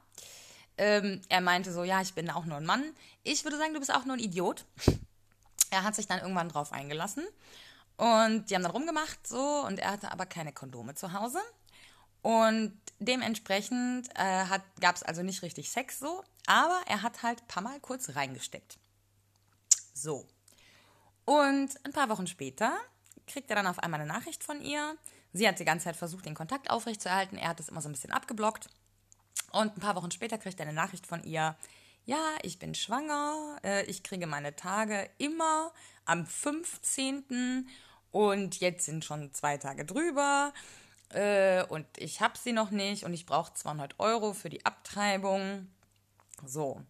ähm, 0.78 1.20
er 1.28 1.40
meinte 1.40 1.72
so, 1.72 1.82
ja, 1.82 2.00
ich 2.00 2.14
bin 2.14 2.30
auch 2.30 2.44
nur 2.44 2.58
ein 2.58 2.66
Mann. 2.66 2.84
Ich 3.24 3.44
würde 3.44 3.58
sagen, 3.58 3.74
du 3.74 3.80
bist 3.80 3.92
auch 3.92 4.04
nur 4.04 4.16
ein 4.16 4.22
Idiot. 4.22 4.64
Er 5.70 5.84
hat 5.84 5.94
sich 5.94 6.06
dann 6.06 6.20
irgendwann 6.20 6.50
drauf 6.50 6.70
eingelassen. 6.70 7.26
Und 7.96 8.50
die 8.50 8.54
haben 8.54 8.62
dann 8.62 8.72
rumgemacht 8.72 9.26
so. 9.26 9.64
Und 9.66 9.78
er 9.78 9.92
hatte 9.92 10.12
aber 10.12 10.26
keine 10.26 10.52
Kondome 10.52 10.94
zu 10.94 11.12
Hause. 11.14 11.40
Und 12.20 12.78
dementsprechend 12.98 14.08
äh, 14.14 14.44
gab 14.80 14.96
es 14.96 15.02
also 15.02 15.22
nicht 15.22 15.42
richtig 15.42 15.70
Sex 15.70 15.98
so. 15.98 16.22
Aber 16.46 16.78
er 16.86 17.02
hat 17.02 17.22
halt 17.22 17.48
paar 17.48 17.62
Mal 17.62 17.80
kurz 17.80 18.14
reingesteckt. 18.14 18.78
So. 20.02 20.26
Und 21.24 21.70
ein 21.84 21.92
paar 21.92 22.08
Wochen 22.08 22.26
später 22.26 22.76
kriegt 23.26 23.48
er 23.50 23.56
dann 23.56 23.68
auf 23.68 23.78
einmal 23.78 24.00
eine 24.00 24.12
Nachricht 24.12 24.42
von 24.42 24.60
ihr. 24.60 24.96
Sie 25.32 25.46
hat 25.46 25.60
die 25.60 25.64
ganze 25.64 25.84
Zeit 25.84 25.96
versucht, 25.96 26.26
den 26.26 26.34
Kontakt 26.34 26.70
aufrechtzuerhalten. 26.70 27.38
Er 27.38 27.48
hat 27.48 27.60
es 27.60 27.68
immer 27.68 27.80
so 27.80 27.88
ein 27.88 27.92
bisschen 27.92 28.12
abgeblockt. 28.12 28.68
Und 29.52 29.76
ein 29.76 29.80
paar 29.80 29.94
Wochen 29.94 30.10
später 30.10 30.38
kriegt 30.38 30.58
er 30.58 30.66
eine 30.66 30.74
Nachricht 30.74 31.06
von 31.06 31.22
ihr. 31.22 31.56
Ja, 32.04 32.34
ich 32.42 32.58
bin 32.58 32.74
schwanger. 32.74 33.58
Äh, 33.62 33.84
ich 33.84 34.02
kriege 34.02 34.26
meine 34.26 34.56
Tage 34.56 35.08
immer 35.18 35.72
am 36.04 36.26
15. 36.26 37.68
Und 38.10 38.60
jetzt 38.60 38.86
sind 38.86 39.04
schon 39.04 39.32
zwei 39.32 39.56
Tage 39.56 39.84
drüber. 39.84 40.52
Äh, 41.10 41.64
und 41.64 41.86
ich 41.96 42.20
habe 42.20 42.36
sie 42.36 42.52
noch 42.52 42.70
nicht. 42.70 43.04
Und 43.04 43.14
ich 43.14 43.24
brauche 43.24 43.54
200 43.54 44.00
Euro 44.00 44.32
für 44.32 44.50
die 44.50 44.66
Abtreibung. 44.66 45.68
So. 46.44 46.82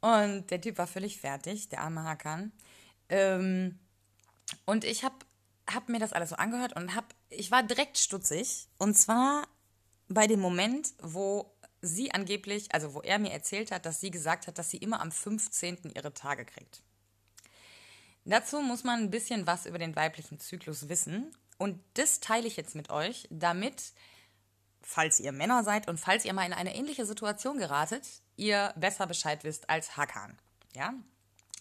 Und 0.00 0.50
der 0.50 0.60
Typ 0.60 0.78
war 0.78 0.86
völlig 0.86 1.20
fertig, 1.20 1.68
der 1.68 1.80
arme 1.80 2.04
Hakan. 2.04 2.52
Ähm, 3.08 3.78
und 4.64 4.84
ich 4.84 5.04
habe 5.04 5.16
hab 5.68 5.88
mir 5.88 5.98
das 5.98 6.12
alles 6.12 6.30
so 6.30 6.36
angehört 6.36 6.76
und 6.76 6.94
hab, 6.94 7.14
ich 7.28 7.50
war 7.50 7.62
direkt 7.62 7.98
stutzig. 7.98 8.68
Und 8.78 8.94
zwar 8.94 9.48
bei 10.08 10.26
dem 10.26 10.40
Moment, 10.40 10.92
wo 11.02 11.52
sie 11.82 12.12
angeblich, 12.12 12.72
also 12.72 12.94
wo 12.94 13.00
er 13.00 13.18
mir 13.18 13.32
erzählt 13.32 13.70
hat, 13.70 13.86
dass 13.86 14.00
sie 14.00 14.10
gesagt 14.10 14.46
hat, 14.46 14.58
dass 14.58 14.70
sie 14.70 14.78
immer 14.78 15.00
am 15.00 15.12
15. 15.12 15.92
ihre 15.94 16.12
Tage 16.14 16.44
kriegt. 16.44 16.82
Dazu 18.24 18.60
muss 18.60 18.82
man 18.82 19.00
ein 19.00 19.10
bisschen 19.10 19.46
was 19.46 19.66
über 19.66 19.78
den 19.78 19.94
weiblichen 19.94 20.40
Zyklus 20.40 20.88
wissen. 20.88 21.32
Und 21.58 21.80
das 21.94 22.20
teile 22.20 22.46
ich 22.46 22.56
jetzt 22.56 22.74
mit 22.74 22.90
euch, 22.90 23.28
damit, 23.30 23.92
falls 24.82 25.20
ihr 25.20 25.32
Männer 25.32 25.64
seid 25.64 25.88
und 25.88 25.98
falls 25.98 26.24
ihr 26.24 26.32
mal 26.32 26.44
in 26.44 26.52
eine 26.52 26.74
ähnliche 26.74 27.06
Situation 27.06 27.58
geratet, 27.58 28.04
ihr 28.36 28.72
besser 28.76 29.06
Bescheid 29.06 29.44
wisst 29.44 29.68
als 29.70 29.96
Hakan. 29.96 30.38
Ja? 30.74 30.94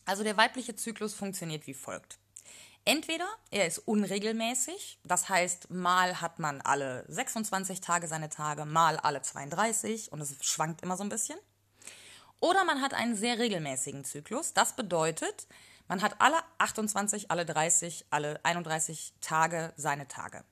Also 0.05 0.24
der 0.24 0.38
weibliche 0.38 0.75
Zyklus 0.75 1.13
funktioniert 1.13 1.67
wie 1.67 1.74
folgt. 1.74 2.20
Entweder 2.88 3.27
er 3.50 3.65
ist 3.65 3.79
unregelmäßig, 3.79 5.00
das 5.03 5.27
heißt, 5.27 5.72
mal 5.72 6.22
hat 6.22 6.38
man 6.38 6.62
alle 6.62 7.03
26 7.08 7.82
Tage 7.82 8.08
seine 8.08 8.29
Tage, 8.29 8.65
mal 8.65 8.98
alle 8.98 9.24
32 9.24 10.12
und 10.12 10.22
es 10.22 10.36
schwankt 10.41 10.84
immer 10.84 10.96
so 10.96 11.03
ein 11.03 11.10
bisschen. 11.10 11.39
Oder 12.39 12.63
man 12.63 12.82
hat 12.82 12.94
einen 12.94 13.15
sehr 13.15 13.39
regelmäßigen 13.39 14.05
Zyklus. 14.05 14.53
Das 14.53 14.75
bedeutet, 14.75 15.48
Man 15.88 16.01
hat 16.01 16.20
alle 16.20 16.38
28, 16.58 17.29
alle 17.29 17.46
30, 17.46 18.05
alle 18.10 18.44
31 18.44 19.13
Tage 19.22 19.74
seine 19.77 20.08
Tage. 20.08 20.44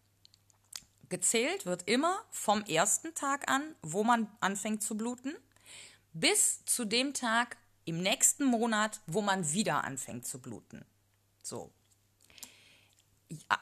Gezählt 1.09 1.65
wird 1.65 1.87
immer 1.87 2.19
vom 2.29 2.63
ersten 2.65 3.13
Tag 3.15 3.49
an, 3.49 3.75
wo 3.81 4.03
man 4.03 4.29
anfängt 4.39 4.83
zu 4.83 4.95
bluten, 4.95 5.35
bis 6.13 6.63
zu 6.65 6.85
dem 6.85 7.13
Tag 7.13 7.57
im 7.85 8.01
nächsten 8.01 8.45
Monat, 8.45 9.01
wo 9.07 9.21
man 9.21 9.51
wieder 9.51 9.83
anfängt 9.83 10.25
zu 10.25 10.39
bluten. 10.39 10.85
So. 11.41 11.71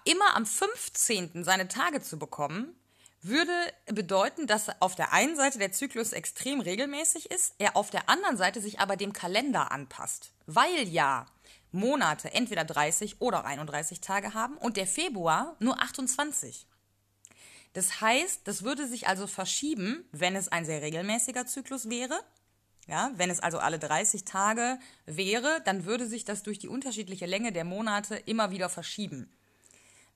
Immer 0.06 0.36
am 0.36 0.46
15. 0.46 1.44
seine 1.44 1.68
Tage 1.68 2.02
zu 2.02 2.20
bekommen, 2.20 2.76
würde 3.22 3.54
bedeuten, 3.86 4.48
dass 4.48 4.82
auf 4.82 4.96
der 4.96 5.14
einen 5.14 5.36
Seite 5.36 5.60
der 5.60 5.72
Zyklus 5.72 6.12
extrem 6.12 6.60
regelmäßig 6.60 7.30
ist, 7.30 7.54
er 7.60 7.76
auf 7.76 7.90
der 7.90 8.10
anderen 8.10 8.38
Seite 8.38 8.62
sich 8.62 8.80
aber 8.80 8.98
dem 8.98 9.14
Kalender 9.14 9.72
anpasst. 9.72 10.32
Weil 10.48 10.88
ja 10.88 11.28
Monate 11.72 12.34
entweder 12.34 12.66
30 12.66 13.22
oder 13.22 13.46
31 13.46 14.02
Tage 14.02 14.34
haben 14.34 14.58
und 14.58 14.76
der 14.76 14.88
Februar 14.88 15.56
nur 15.60 15.82
28. 15.82 16.68
Das 17.74 18.02
heißt, 18.02 18.42
das 18.46 18.64
würde 18.64 18.88
sich 18.88 19.08
also 19.08 19.28
verschieben, 19.28 20.04
wenn 20.12 20.36
es 20.36 20.50
ein 20.50 20.66
sehr 20.66 20.82
regelmäßiger 20.82 21.46
Zyklus 21.46 21.90
wäre. 21.90 22.20
Ja, 22.92 23.10
wenn 23.16 23.30
es 23.30 23.40
also 23.40 23.58
alle 23.60 23.80
30 23.80 24.26
Tage 24.26 24.78
wäre, 25.06 25.62
dann 25.64 25.86
würde 25.86 26.06
sich 26.08 26.26
das 26.26 26.44
durch 26.44 26.60
die 26.60 26.68
unterschiedliche 26.68 27.26
Länge 27.26 27.54
der 27.54 27.64
Monate 27.64 28.18
immer 28.18 28.52
wieder 28.52 28.68
verschieben. 28.68 29.32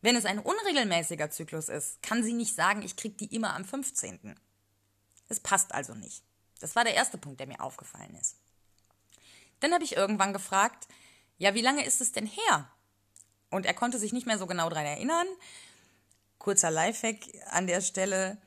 Wenn 0.02 0.18
es 0.18 0.26
ein 0.26 0.40
unregelmäßiger 0.40 1.30
Zyklus 1.30 1.70
ist, 1.70 2.04
kann 2.04 2.22
sie 2.22 2.34
nicht 2.34 2.54
sagen, 2.54 2.82
ich 2.82 2.98
kriege 2.98 3.16
die 3.16 3.34
immer 3.34 3.56
am 3.56 3.64
15. 3.64 4.36
Es 5.30 5.40
passt 5.40 5.74
also 5.74 5.96
nicht. 5.96 6.22
Das 6.60 6.76
war 6.76 6.84
der 6.84 6.96
erste 6.96 7.18
Punkt, 7.18 7.40
der 7.40 7.48
mir 7.48 7.62
aufgefallen 7.62 8.14
ist. 8.20 8.36
Dann 9.62 9.74
habe 9.74 9.86
ich 9.86 9.96
irgendwann 9.96 10.34
gefragt, 10.34 10.90
ja, 11.38 11.54
wie 11.54 11.62
lange 11.62 11.86
ist 11.86 12.02
es 12.02 12.12
denn 12.12 12.28
her? 12.28 12.70
Und 13.52 13.66
er 13.66 13.74
konnte 13.74 14.00
sich 14.00 14.12
nicht 14.12 14.28
mehr 14.28 14.38
so 14.38 14.48
genau 14.48 14.68
daran 14.68 14.86
erinnern. 14.86 15.28
Kurzer 16.40 16.72
Lifehack 16.72 17.20
an 17.52 17.68
der 17.68 17.80
Stelle. 17.80 18.38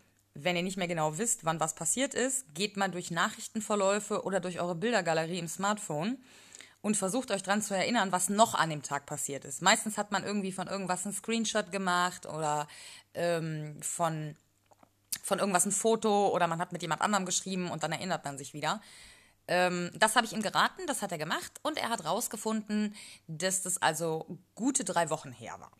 Wenn 0.40 0.54
ihr 0.54 0.62
nicht 0.62 0.76
mehr 0.76 0.87
genau 0.87 1.18
wisst, 1.18 1.45
wann 1.45 1.59
was 1.59 1.75
passiert 1.75 2.14
ist, 2.14 2.54
geht 2.54 2.76
mal 2.76 2.88
durch 2.88 3.11
Nachrichtenverläufe 3.11 4.23
oder 4.23 4.38
durch 4.38 4.61
eure 4.61 4.76
Bildergalerie 4.76 5.38
im 5.38 5.49
Smartphone 5.49 6.18
und 6.80 6.97
versucht 6.97 7.33
euch 7.33 7.42
dran 7.42 7.61
zu 7.61 7.75
erinnern, 7.75 8.12
was 8.12 8.28
noch 8.28 8.54
an 8.54 8.71
dem 8.71 8.83
Tag 8.83 9.04
passiert 9.04 9.45
ist. 9.45 9.62
Meistens 9.62 9.99
hat 9.99 10.12
man 10.12 10.23
irgendwie 10.23 10.52
von 10.52 10.68
irgendwas 10.68 11.04
einen 11.04 11.14
Screenshot 11.14 11.73
gemacht 11.73 12.26
oder 12.26 12.68
ähm, 13.14 13.83
von, 13.83 14.37
von 15.25 15.40
irgendwas 15.40 15.66
ein 15.66 15.73
Foto 15.73 16.28
oder 16.28 16.47
man 16.47 16.61
hat 16.61 16.71
mit 16.71 16.83
jemand 16.83 17.02
anderem 17.02 17.26
geschrieben 17.26 17.68
und 17.68 17.83
dann 17.83 17.90
erinnert 17.90 18.25
man 18.25 18.38
sich 18.38 18.54
wieder. 18.54 18.80
Ähm, 19.49 19.90
das 19.95 20.14
habe 20.14 20.25
ich 20.25 20.33
ihm 20.33 20.42
geraten, 20.42 20.87
das 20.87 21.02
hat 21.02 21.11
er 21.11 21.18
gemacht 21.18 21.52
und 21.62 21.78
er 21.78 21.88
hat 21.88 22.04
rausgefunden, 22.04 22.95
dass 23.26 23.62
das 23.62 23.83
also 23.83 24.38
gute 24.54 24.85
drei 24.85 25.11
Wochen 25.11 25.33
her 25.33 25.57
war. 25.59 25.73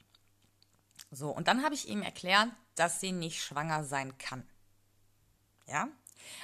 So, 1.11 1.31
und 1.31 1.49
dann 1.49 1.62
habe 1.65 1.75
ich 1.75 1.88
ihm 1.88 2.03
erklärt, 2.03 2.49
dass 2.75 3.00
sie 3.00 3.12
nicht 3.12 3.43
schwanger 3.43 3.85
sein 3.85 4.17
kann. 4.19 4.47
Ja, 5.67 5.88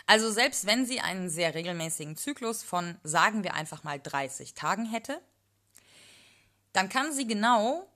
also 0.06 0.30
selbst 0.30 0.66
wenn 0.66 0.87
sie 0.87 1.00
einen 1.00 1.28
sehr 1.28 1.54
regelmäßigen 1.54 2.16
Zyklus 2.16 2.62
von, 2.62 2.99
sagen 3.02 3.42
wir 3.42 3.54
einfach 3.54 3.85
mal 3.85 4.00
30 4.00 4.54
Tagen 4.54 4.87
hätte, 4.87 5.21
dann 6.73 6.88
kann 6.88 7.12
sie 7.12 7.26
genau 7.26 7.88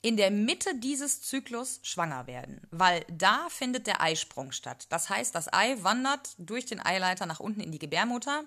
in 0.00 0.16
der 0.16 0.30
Mitte 0.30 0.76
dieses 0.76 1.22
Zyklus 1.22 1.80
schwanger 1.82 2.26
werden, 2.26 2.60
weil 2.70 3.04
da 3.10 3.48
findet 3.48 3.86
der 3.86 4.00
Eisprung 4.00 4.52
statt. 4.52 4.86
Das 4.90 5.10
heißt, 5.10 5.34
das 5.34 5.52
Ei 5.52 5.82
wandert 5.82 6.34
durch 6.38 6.66
den 6.66 6.84
Eileiter 6.84 7.26
nach 7.26 7.40
unten 7.40 7.60
in 7.60 7.72
die 7.72 7.80
Gebärmutter 7.80 8.44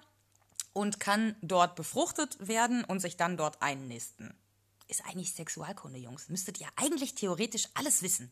und 0.74 1.00
kann 1.00 1.36
dort 1.42 1.76
befruchtet 1.76 2.48
werden 2.48 2.86
und 2.86 3.02
sich 3.02 3.18
dann 3.18 3.36
dort 3.36 3.62
einnisten. 3.62 4.34
Ist 4.92 5.06
eigentlich 5.06 5.32
Sexualkunde, 5.32 5.98
Jungs. 5.98 6.28
Müsstet 6.28 6.60
ihr 6.60 6.68
eigentlich 6.76 7.16
theoretisch 7.16 7.70
alles 7.76 8.02
wissen. 8.02 8.30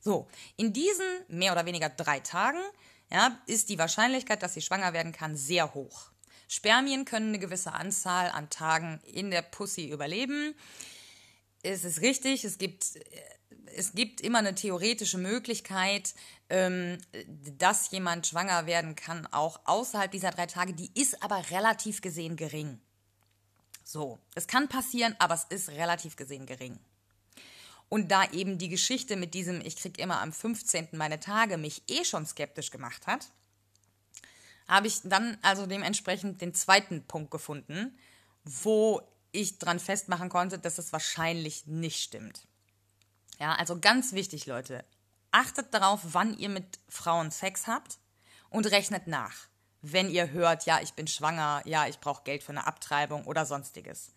So, 0.00 0.26
in 0.56 0.72
diesen 0.72 1.06
mehr 1.28 1.52
oder 1.52 1.66
weniger 1.66 1.88
drei 1.88 2.18
Tagen 2.18 2.58
ja, 3.12 3.40
ist 3.46 3.68
die 3.68 3.78
Wahrscheinlichkeit, 3.78 4.42
dass 4.42 4.54
sie 4.54 4.60
schwanger 4.60 4.92
werden 4.92 5.12
kann, 5.12 5.36
sehr 5.36 5.74
hoch. 5.74 6.10
Spermien 6.48 7.04
können 7.04 7.28
eine 7.28 7.38
gewisse 7.38 7.74
Anzahl 7.74 8.28
an 8.30 8.50
Tagen 8.50 9.00
in 9.04 9.30
der 9.30 9.42
Pussy 9.42 9.88
überleben. 9.88 10.56
Es 11.62 11.84
ist 11.84 12.00
richtig, 12.00 12.44
es 12.44 12.58
gibt, 12.58 12.84
es 13.66 13.92
gibt 13.92 14.20
immer 14.20 14.40
eine 14.40 14.56
theoretische 14.56 15.18
Möglichkeit, 15.18 16.12
ähm, 16.50 16.98
dass 17.56 17.92
jemand 17.92 18.26
schwanger 18.26 18.66
werden 18.66 18.96
kann, 18.96 19.28
auch 19.28 19.60
außerhalb 19.64 20.10
dieser 20.10 20.32
drei 20.32 20.46
Tage. 20.46 20.72
Die 20.72 20.90
ist 21.00 21.22
aber 21.22 21.50
relativ 21.52 22.00
gesehen 22.00 22.34
gering. 22.34 22.80
So, 23.90 24.18
es 24.34 24.46
kann 24.46 24.68
passieren, 24.68 25.16
aber 25.18 25.32
es 25.32 25.44
ist 25.44 25.70
relativ 25.70 26.16
gesehen 26.16 26.44
gering. 26.44 26.78
Und 27.88 28.10
da 28.10 28.30
eben 28.32 28.58
die 28.58 28.68
Geschichte 28.68 29.16
mit 29.16 29.32
diesem, 29.32 29.62
ich 29.62 29.76
krieg 29.76 29.98
immer 29.98 30.20
am 30.20 30.30
15. 30.30 30.88
meine 30.92 31.20
Tage, 31.20 31.56
mich 31.56 31.84
eh 31.88 32.04
schon 32.04 32.26
skeptisch 32.26 32.70
gemacht 32.70 33.06
hat, 33.06 33.30
habe 34.68 34.88
ich 34.88 35.00
dann 35.04 35.38
also 35.40 35.64
dementsprechend 35.64 36.42
den 36.42 36.52
zweiten 36.52 37.06
Punkt 37.06 37.30
gefunden, 37.30 37.98
wo 38.44 39.00
ich 39.32 39.58
dran 39.58 39.80
festmachen 39.80 40.28
konnte, 40.28 40.58
dass 40.58 40.76
es 40.76 40.92
wahrscheinlich 40.92 41.66
nicht 41.66 42.02
stimmt. 42.02 42.46
Ja, 43.40 43.54
also 43.54 43.80
ganz 43.80 44.12
wichtig, 44.12 44.44
Leute. 44.44 44.84
Achtet 45.30 45.72
darauf, 45.72 46.00
wann 46.02 46.36
ihr 46.36 46.50
mit 46.50 46.78
Frauen 46.90 47.30
Sex 47.30 47.66
habt 47.66 47.96
und 48.50 48.66
rechnet 48.66 49.06
nach. 49.06 49.48
Wenn 49.82 50.10
ihr 50.10 50.30
hört, 50.30 50.66
ja, 50.66 50.80
ich 50.80 50.94
bin 50.94 51.06
schwanger, 51.06 51.62
ja, 51.64 51.86
ich 51.86 52.00
brauche 52.00 52.24
Geld 52.24 52.42
für 52.42 52.50
eine 52.52 52.66
Abtreibung 52.66 53.24
oder 53.26 53.46
sonstiges. 53.46 54.12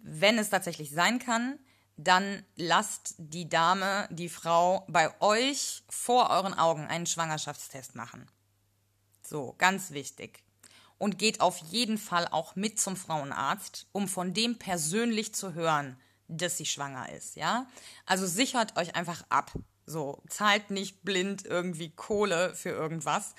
Wenn 0.00 0.38
es 0.38 0.50
tatsächlich 0.50 0.90
sein 0.90 1.18
kann, 1.18 1.58
dann 1.96 2.44
lasst 2.56 3.14
die 3.18 3.48
Dame, 3.48 4.06
die 4.10 4.28
Frau 4.28 4.84
bei 4.88 5.10
euch 5.20 5.82
vor 5.88 6.30
euren 6.30 6.54
Augen 6.54 6.86
einen 6.86 7.06
Schwangerschaftstest 7.06 7.94
machen. 7.94 8.30
So, 9.22 9.54
ganz 9.58 9.90
wichtig. 9.90 10.42
Und 10.98 11.18
geht 11.18 11.40
auf 11.40 11.58
jeden 11.58 11.98
Fall 11.98 12.28
auch 12.28 12.56
mit 12.56 12.78
zum 12.80 12.96
Frauenarzt, 12.96 13.86
um 13.92 14.08
von 14.08 14.32
dem 14.32 14.58
persönlich 14.58 15.34
zu 15.34 15.54
hören, 15.54 15.98
dass 16.28 16.56
sie 16.56 16.66
schwanger 16.66 17.12
ist, 17.12 17.36
ja? 17.36 17.66
Also 18.04 18.26
sichert 18.26 18.76
euch 18.76 18.94
einfach 18.94 19.24
ab. 19.28 19.52
So, 19.84 20.22
zahlt 20.28 20.70
nicht 20.70 21.02
blind 21.04 21.44
irgendwie 21.44 21.90
Kohle 21.90 22.54
für 22.54 22.70
irgendwas. 22.70 23.34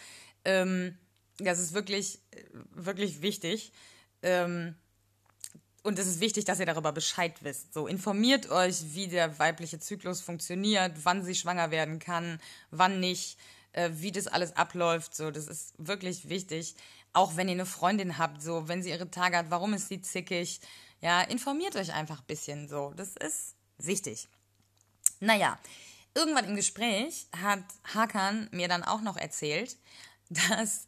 Ähm, 0.46 0.98
das 1.38 1.60
ist 1.60 1.74
wirklich, 1.74 2.20
wirklich 2.72 3.22
wichtig. 3.22 3.72
Ähm, 4.22 4.76
und 5.84 6.00
es 6.00 6.08
ist 6.08 6.20
wichtig, 6.20 6.44
dass 6.46 6.60
ihr 6.60 6.66
darüber 6.66 6.92
Bescheid 6.92 7.34
wisst. 7.44 7.74
So, 7.74 7.88
informiert 7.88 8.50
euch, 8.50 8.94
wie 8.94 9.08
der 9.08 9.40
weibliche 9.40 9.80
Zyklus 9.80 10.22
funktioniert, 10.22 10.94
wann 11.04 11.24
sie 11.24 11.36
schwanger 11.36 11.72
werden 11.72 12.00
kann, 12.00 12.42
wann 12.72 13.00
nicht, 13.00 13.38
äh, 13.72 13.90
wie 13.94 14.12
das 14.12 14.28
alles 14.28 14.56
abläuft. 14.58 15.16
So, 15.16 15.32
das 15.32 15.48
ist 15.48 15.74
wirklich 15.78 16.28
wichtig. 16.28 16.76
Auch 17.14 17.38
wenn 17.38 17.48
ihr 17.48 17.54
eine 17.54 17.66
Freundin 17.66 18.18
habt, 18.18 18.42
so, 18.42 18.68
wenn 18.68 18.84
sie 18.84 18.90
ihre 18.90 19.10
Tage 19.10 19.38
hat, 19.38 19.50
warum 19.50 19.74
ist 19.74 19.88
sie 19.88 20.02
zickig? 20.02 20.60
Ja, 21.00 21.22
informiert 21.22 21.76
euch 21.76 21.94
einfach 21.94 22.20
ein 22.20 22.28
bisschen 22.28 22.68
so. 22.68 22.92
Das 22.96 23.16
ist 23.16 23.56
wichtig. 23.78 24.28
Naja, 25.20 25.58
irgendwann 26.16 26.46
im 26.46 26.56
Gespräch 26.56 27.28
hat 27.42 27.64
Hakan 27.94 28.50
mir 28.52 28.68
dann 28.68 28.84
auch 28.84 29.02
noch 29.02 29.16
erzählt, 29.16 29.78
dass 30.30 30.88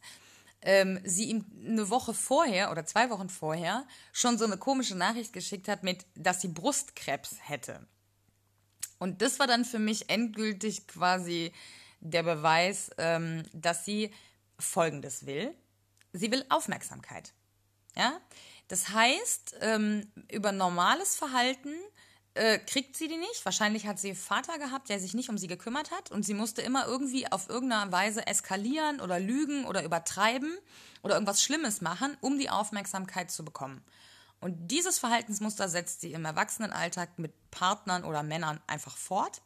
ähm, 0.62 1.00
sie 1.04 1.24
ihm 1.24 1.44
eine 1.66 1.90
Woche 1.90 2.14
vorher 2.14 2.70
oder 2.70 2.84
zwei 2.84 3.10
Wochen 3.10 3.28
vorher 3.28 3.86
schon 4.12 4.38
so 4.38 4.44
eine 4.44 4.58
komische 4.58 4.94
Nachricht 4.94 5.32
geschickt 5.32 5.68
hat 5.68 5.82
mit, 5.82 6.04
dass 6.14 6.40
sie 6.40 6.48
Brustkrebs 6.48 7.36
hätte. 7.42 7.86
Und 8.98 9.22
das 9.22 9.38
war 9.38 9.46
dann 9.46 9.64
für 9.64 9.78
mich 9.78 10.10
endgültig 10.10 10.86
quasi 10.86 11.52
der 12.00 12.22
Beweis, 12.22 12.90
ähm, 12.98 13.44
dass 13.52 13.84
sie 13.84 14.12
Folgendes 14.58 15.26
will. 15.26 15.54
Sie 16.12 16.30
will 16.30 16.44
Aufmerksamkeit. 16.50 17.32
Ja? 17.96 18.20
Das 18.68 18.90
heißt, 18.90 19.56
ähm, 19.60 20.12
über 20.30 20.52
normales 20.52 21.16
Verhalten 21.16 21.74
äh, 22.34 22.58
kriegt 22.58 22.96
sie 22.96 23.08
die 23.08 23.16
nicht. 23.16 23.44
Wahrscheinlich 23.44 23.86
hat 23.86 23.98
sie 23.98 24.14
Vater 24.14 24.58
gehabt, 24.58 24.88
der 24.88 25.00
sich 25.00 25.14
nicht 25.14 25.28
um 25.28 25.38
sie 25.38 25.46
gekümmert 25.46 25.90
hat 25.90 26.10
und 26.10 26.24
sie 26.24 26.34
musste 26.34 26.62
immer 26.62 26.86
irgendwie 26.86 27.30
auf 27.30 27.48
irgendeine 27.48 27.90
Weise 27.92 28.26
eskalieren 28.26 29.00
oder 29.00 29.18
lügen 29.18 29.64
oder 29.64 29.82
übertreiben 29.82 30.56
oder 31.02 31.14
irgendwas 31.14 31.42
Schlimmes 31.42 31.80
machen, 31.80 32.16
um 32.20 32.38
die 32.38 32.50
Aufmerksamkeit 32.50 33.30
zu 33.30 33.44
bekommen. 33.44 33.82
Und 34.40 34.68
dieses 34.68 34.98
Verhaltensmuster 34.98 35.68
setzt 35.68 36.00
sie 36.00 36.12
im 36.12 36.24
Erwachsenenalltag 36.24 37.18
mit 37.18 37.32
Partnern 37.50 38.04
oder 38.04 38.22
Männern 38.22 38.60
einfach 38.66 38.96
fort. 38.96 39.42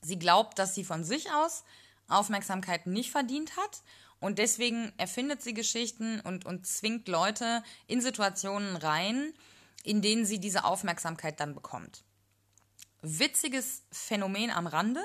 Sie 0.00 0.18
glaubt, 0.18 0.58
dass 0.58 0.74
sie 0.74 0.84
von 0.84 1.04
sich 1.04 1.32
aus 1.32 1.64
Aufmerksamkeit 2.08 2.86
nicht 2.86 3.10
verdient 3.10 3.56
hat 3.56 3.82
und 4.20 4.38
deswegen 4.38 4.92
erfindet 4.98 5.42
sie 5.42 5.54
Geschichten 5.54 6.20
und, 6.20 6.46
und 6.46 6.66
zwingt 6.66 7.08
Leute 7.08 7.64
in 7.88 8.00
Situationen 8.00 8.76
rein, 8.76 9.32
in 9.82 10.02
denen 10.02 10.24
sie 10.24 10.38
diese 10.38 10.64
Aufmerksamkeit 10.64 11.40
dann 11.40 11.54
bekommt. 11.54 12.04
Witziges 13.02 13.82
Phänomen 13.90 14.50
am 14.50 14.66
Rande. 14.66 15.02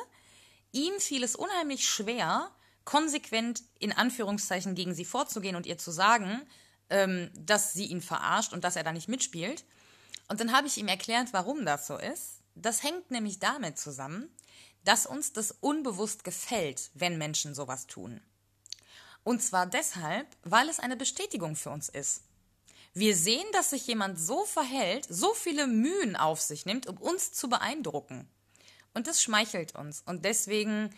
Ihm 0.72 1.00
fiel 1.00 1.24
es 1.24 1.36
unheimlich 1.36 1.88
schwer, 1.88 2.52
konsequent 2.86 3.63
in 3.80 3.92
Anführungszeichen 3.92 4.76
gegen 4.76 4.94
sie 4.94 5.06
vorzugehen 5.06 5.56
und 5.56 5.66
ihr 5.66 5.78
zu 5.78 5.92
sagen, 5.92 6.42
ähm, 6.90 7.32
dass 7.36 7.74
sie 7.74 7.86
ihn 7.86 8.02
verarscht 8.02 8.54
und 8.54 8.63
dass 8.63 8.76
er 8.76 8.84
da 8.84 8.92
nicht 8.92 9.10
mitspielt. 9.10 9.66
Und 10.28 10.40
dann 10.40 10.52
habe 10.52 10.68
ich 10.68 10.78
ihm 10.78 10.88
erklärt, 10.88 11.34
warum 11.34 11.66
das 11.66 11.88
so 11.88 11.98
ist. 11.98 12.42
Das 12.56 12.84
hängt 12.84 13.12
nämlich 13.12 13.40
damit 13.40 13.78
zusammen, 13.78 14.30
dass 14.84 15.06
uns 15.06 15.34
das 15.34 15.52
unbewusst 15.52 16.24
gefällt, 16.24 16.92
wenn 16.94 17.18
Menschen 17.18 17.54
sowas 17.54 17.88
tun. 17.88 18.22
Und 19.24 19.44
zwar 19.44 19.66
deshalb, 19.66 20.28
weil 20.44 20.70
es 20.70 20.80
eine 20.80 20.96
Bestätigung 20.96 21.56
für 21.58 21.70
uns 21.70 21.90
ist. 21.90 22.22
Wir 22.99 23.15
sehen, 23.15 23.45
dass 23.53 23.69
sich 23.69 23.86
jemand 23.86 24.19
so 24.19 24.43
verhält, 24.45 25.05
so 25.07 25.36
viele 25.36 25.67
Mühen 25.67 26.15
auf 26.15 26.41
sich 26.41 26.65
nimmt, 26.65 26.88
um 26.88 26.97
uns 26.97 27.31
zu 27.31 27.47
beeindrucken. 27.47 28.27
Und 28.95 29.05
das 29.05 29.21
schmeichelt 29.21 29.75
uns. 29.75 30.01
Und 30.07 30.25
deswegen 30.25 30.89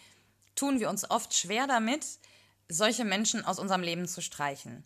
tun 0.55 0.79
wir 0.79 0.89
uns 0.89 1.11
oft 1.11 1.33
schwer 1.33 1.67
damit, 1.67 2.05
solche 2.69 3.03
Menschen 3.03 3.43
aus 3.43 3.59
unserem 3.59 3.81
Leben 3.81 4.07
zu 4.07 4.21
streichen. 4.21 4.85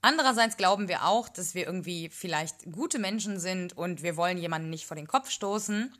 Andererseits 0.00 0.56
glauben 0.56 0.88
wir 0.88 1.04
auch, 1.04 1.28
dass 1.28 1.54
wir 1.54 1.66
irgendwie 1.66 2.08
vielleicht 2.08 2.64
gute 2.72 2.98
Menschen 2.98 3.38
sind 3.38 3.76
und 3.76 4.02
wir 4.02 4.16
wollen 4.16 4.36
jemanden 4.36 4.70
nicht 4.70 4.86
vor 4.86 4.96
den 4.96 5.06
Kopf 5.06 5.30
stoßen. 5.30 5.96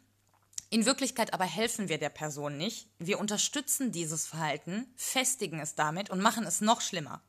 In 0.69 0.85
Wirklichkeit 0.85 1.33
aber 1.33 1.45
helfen 1.45 1.89
wir 1.89 1.99
der 1.99 2.09
Person 2.09 2.59
nicht. 2.59 2.89
Wir 2.99 3.21
unterstützen 3.21 3.93
dieses 3.93 4.27
Verhalten, 4.27 4.93
festigen 4.97 5.61
es 5.61 5.77
damit 5.77 6.11
und 6.11 6.21
machen 6.21 6.45
es 6.45 6.61
noch 6.61 6.81
schlimmer. 6.81 7.23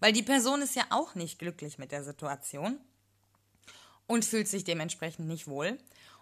Weil 0.00 0.12
die 0.12 0.22
Person 0.22 0.62
ist 0.62 0.76
ja 0.76 0.84
auch 0.90 1.14
nicht 1.14 1.38
glücklich 1.38 1.78
mit 1.78 1.92
der 1.92 2.04
Situation 2.04 2.78
und 4.06 4.24
fühlt 4.24 4.48
sich 4.48 4.64
dementsprechend 4.64 5.26
nicht 5.26 5.46
wohl. 5.46 5.78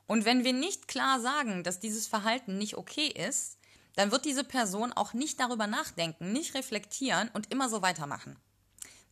Und 0.07 0.25
wenn 0.25 0.45
wir 0.45 0.53
nicht 0.53 0.89
klar 0.89 1.21
sagen, 1.21 1.65
dass 1.65 1.81
dieses 1.81 2.07
Verhalten 2.07 2.59
nicht 2.59 2.77
okay 2.77 3.09
ist, 3.09 3.59
dann 3.97 4.11
wird 4.11 4.25
diese 4.25 4.45
Person 4.45 4.93
auch 4.93 5.13
nicht 5.13 5.41
darüber 5.41 5.67
nachdenken, 5.67 6.33
nicht 6.33 6.55
reflektieren 6.55 7.31
und 7.33 7.51
immer 7.53 7.69
so 7.69 7.81
weitermachen. 7.83 8.37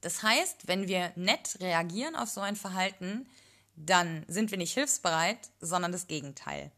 Das 0.01 0.23
heißt, 0.23 0.67
wenn 0.67 0.89
wir 0.89 1.13
nett 1.15 1.59
reagieren 1.61 2.17
auf 2.17 2.29
so 2.29 2.41
ein 2.41 2.57
Verhalten, 2.57 3.29
dann 3.77 4.25
sind 4.29 4.51
wir 4.51 4.59
nicht 4.59 4.75
hilfsbereit, 4.75 5.51
sondern 5.61 5.93
das 5.93 6.09
Gegenteil. 6.09 6.73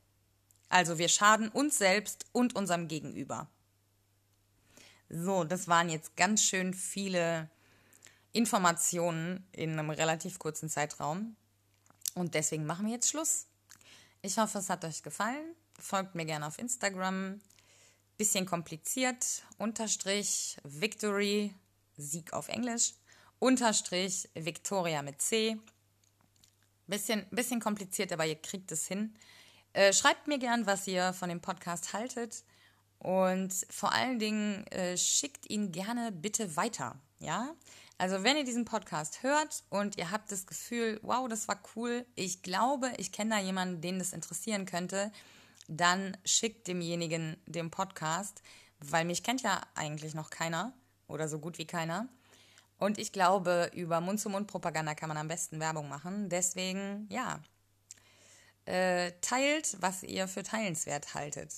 Also 0.68 0.99
wir 0.99 1.09
schaden 1.09 1.49
uns 1.49 1.79
selbst 1.79 2.27
und 2.33 2.55
unserem 2.55 2.88
Gegenüber. 2.88 3.49
So, 5.09 5.44
das 5.44 5.68
waren 5.68 5.88
jetzt 5.88 6.16
ganz 6.16 6.42
schön 6.42 6.75
viele 6.75 7.49
Informationen 8.35 9.47
in 9.53 9.79
einem 9.79 9.90
relativ 9.90 10.38
kurzen 10.38 10.68
Zeitraum. 10.68 11.37
Und 12.14 12.35
deswegen 12.35 12.66
machen 12.66 12.87
wir 12.87 12.94
jetzt 12.94 13.09
Schluss. 13.09 13.47
Ich 14.23 14.38
hoffe, 14.38 14.59
es 14.59 14.68
hat 14.68 14.85
euch 14.85 15.03
gefallen. 15.03 15.55
Folgt 15.79 16.14
mir 16.14 16.27
gerne 16.27 16.47
auf 16.47 16.59
Instagram. 16.59 17.40
Bisschen 18.18 18.44
kompliziert. 18.44 19.44
Unterstrich 19.57 20.59
Victory, 20.64 21.55
Sieg 21.97 22.33
auf 22.33 22.49
Englisch. 22.49 22.94
Unterstrich 23.38 24.29
Victoria 24.35 25.03
mit 25.03 25.23
C. 25.23 25.57
Bisschen, 26.88 27.27
bisschen 27.31 27.61
kompliziert, 27.61 28.12
aber 28.12 28.27
ihr 28.27 28.40
kriegt 28.40 28.73
es 28.73 28.87
hin. 28.87 29.14
Äh, 29.75 29.92
schreibt 29.92 30.27
mir 30.27 30.38
gern, 30.38 30.66
was 30.66 30.88
ihr 30.88 31.12
von 31.12 31.29
dem 31.29 31.40
Podcast 31.40 31.92
haltet. 31.92 32.42
Und 32.99 33.53
vor 33.70 33.92
allen 33.92 34.18
Dingen 34.18 34.66
äh, 34.68 34.97
schickt 34.97 35.49
ihn 35.49 35.70
gerne 35.70 36.11
bitte 36.11 36.57
weiter. 36.57 36.99
Ja? 37.20 37.55
Also 37.96 38.24
wenn 38.24 38.37
ihr 38.37 38.44
diesen 38.44 38.64
Podcast 38.64 39.22
hört 39.22 39.62
und 39.70 39.96
ihr 39.96 40.11
habt 40.11 40.33
das 40.33 40.46
Gefühl, 40.46 40.98
wow, 41.02 41.28
das 41.28 41.46
war 41.46 41.61
cool, 41.76 42.04
ich 42.16 42.42
glaube, 42.42 42.92
ich 42.96 43.12
kenne 43.12 43.37
da 43.37 43.40
jemanden, 43.40 43.80
den 43.80 43.98
das 43.98 44.12
interessieren 44.12 44.66
könnte, 44.66 45.12
dann 45.68 46.16
schickt 46.24 46.66
demjenigen 46.66 47.37
den 47.46 47.70
Podcast, 47.70 48.42
weil 48.80 49.04
mich 49.04 49.22
kennt 49.22 49.42
ja 49.42 49.61
eigentlich 49.74 50.14
noch 50.14 50.30
keiner 50.30 50.72
oder 51.07 51.28
so 51.28 51.38
gut 51.38 51.59
wie 51.59 51.66
keiner. 51.66 52.09
Und 52.78 52.98
ich 52.98 53.12
glaube, 53.12 53.70
über 53.74 54.00
Mund-zu-Mund-Propaganda 54.00 54.94
kann 54.94 55.09
man 55.09 55.16
am 55.16 55.28
besten 55.28 55.61
Werbung 55.61 55.88
machen. 55.88 56.28
Deswegen, 56.28 57.07
ja, 57.09 57.40
äh, 58.66 59.12
teilt, 59.20 59.76
was 59.80 60.02
ihr 60.02 60.26
für 60.26 60.42
teilenswert 60.42 61.14
haltet. 61.14 61.54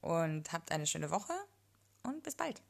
Und 0.00 0.52
habt 0.52 0.72
eine 0.72 0.86
schöne 0.86 1.10
Woche 1.10 1.32
und 2.02 2.22
bis 2.24 2.34
bald. 2.34 2.60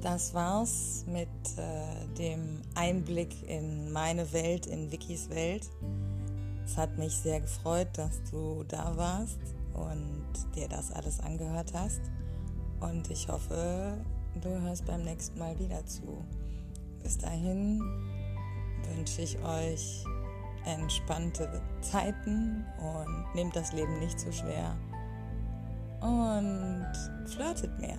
Das 0.00 0.34
war's 0.34 1.04
mit 1.06 1.28
äh, 1.56 2.06
dem 2.18 2.60
Einblick 2.74 3.48
in 3.48 3.90
meine 3.92 4.32
Welt, 4.32 4.66
in 4.66 4.92
Vickys 4.92 5.30
Welt. 5.30 5.68
Es 6.64 6.76
hat 6.76 6.98
mich 6.98 7.16
sehr 7.16 7.40
gefreut, 7.40 7.88
dass 7.94 8.22
du 8.30 8.64
da 8.68 8.96
warst 8.96 9.38
und 9.74 10.26
dir 10.54 10.68
das 10.68 10.92
alles 10.92 11.20
angehört 11.20 11.72
hast. 11.74 12.00
Und 12.80 13.10
ich 13.10 13.28
hoffe, 13.28 13.96
du 14.42 14.48
hörst 14.62 14.84
beim 14.84 15.02
nächsten 15.02 15.38
Mal 15.38 15.58
wieder 15.58 15.84
zu. 15.86 16.24
Bis 17.02 17.18
dahin 17.18 17.80
wünsche 18.94 19.22
ich 19.22 19.38
euch 19.42 20.04
entspannte 20.64 21.62
Zeiten 21.80 22.64
und 22.78 23.34
nehmt 23.34 23.54
das 23.54 23.72
Leben 23.72 23.98
nicht 24.00 24.18
zu 24.18 24.32
so 24.32 24.42
schwer 24.42 24.76
und 26.00 26.86
flirtet 27.28 27.78
mehr. 27.78 27.96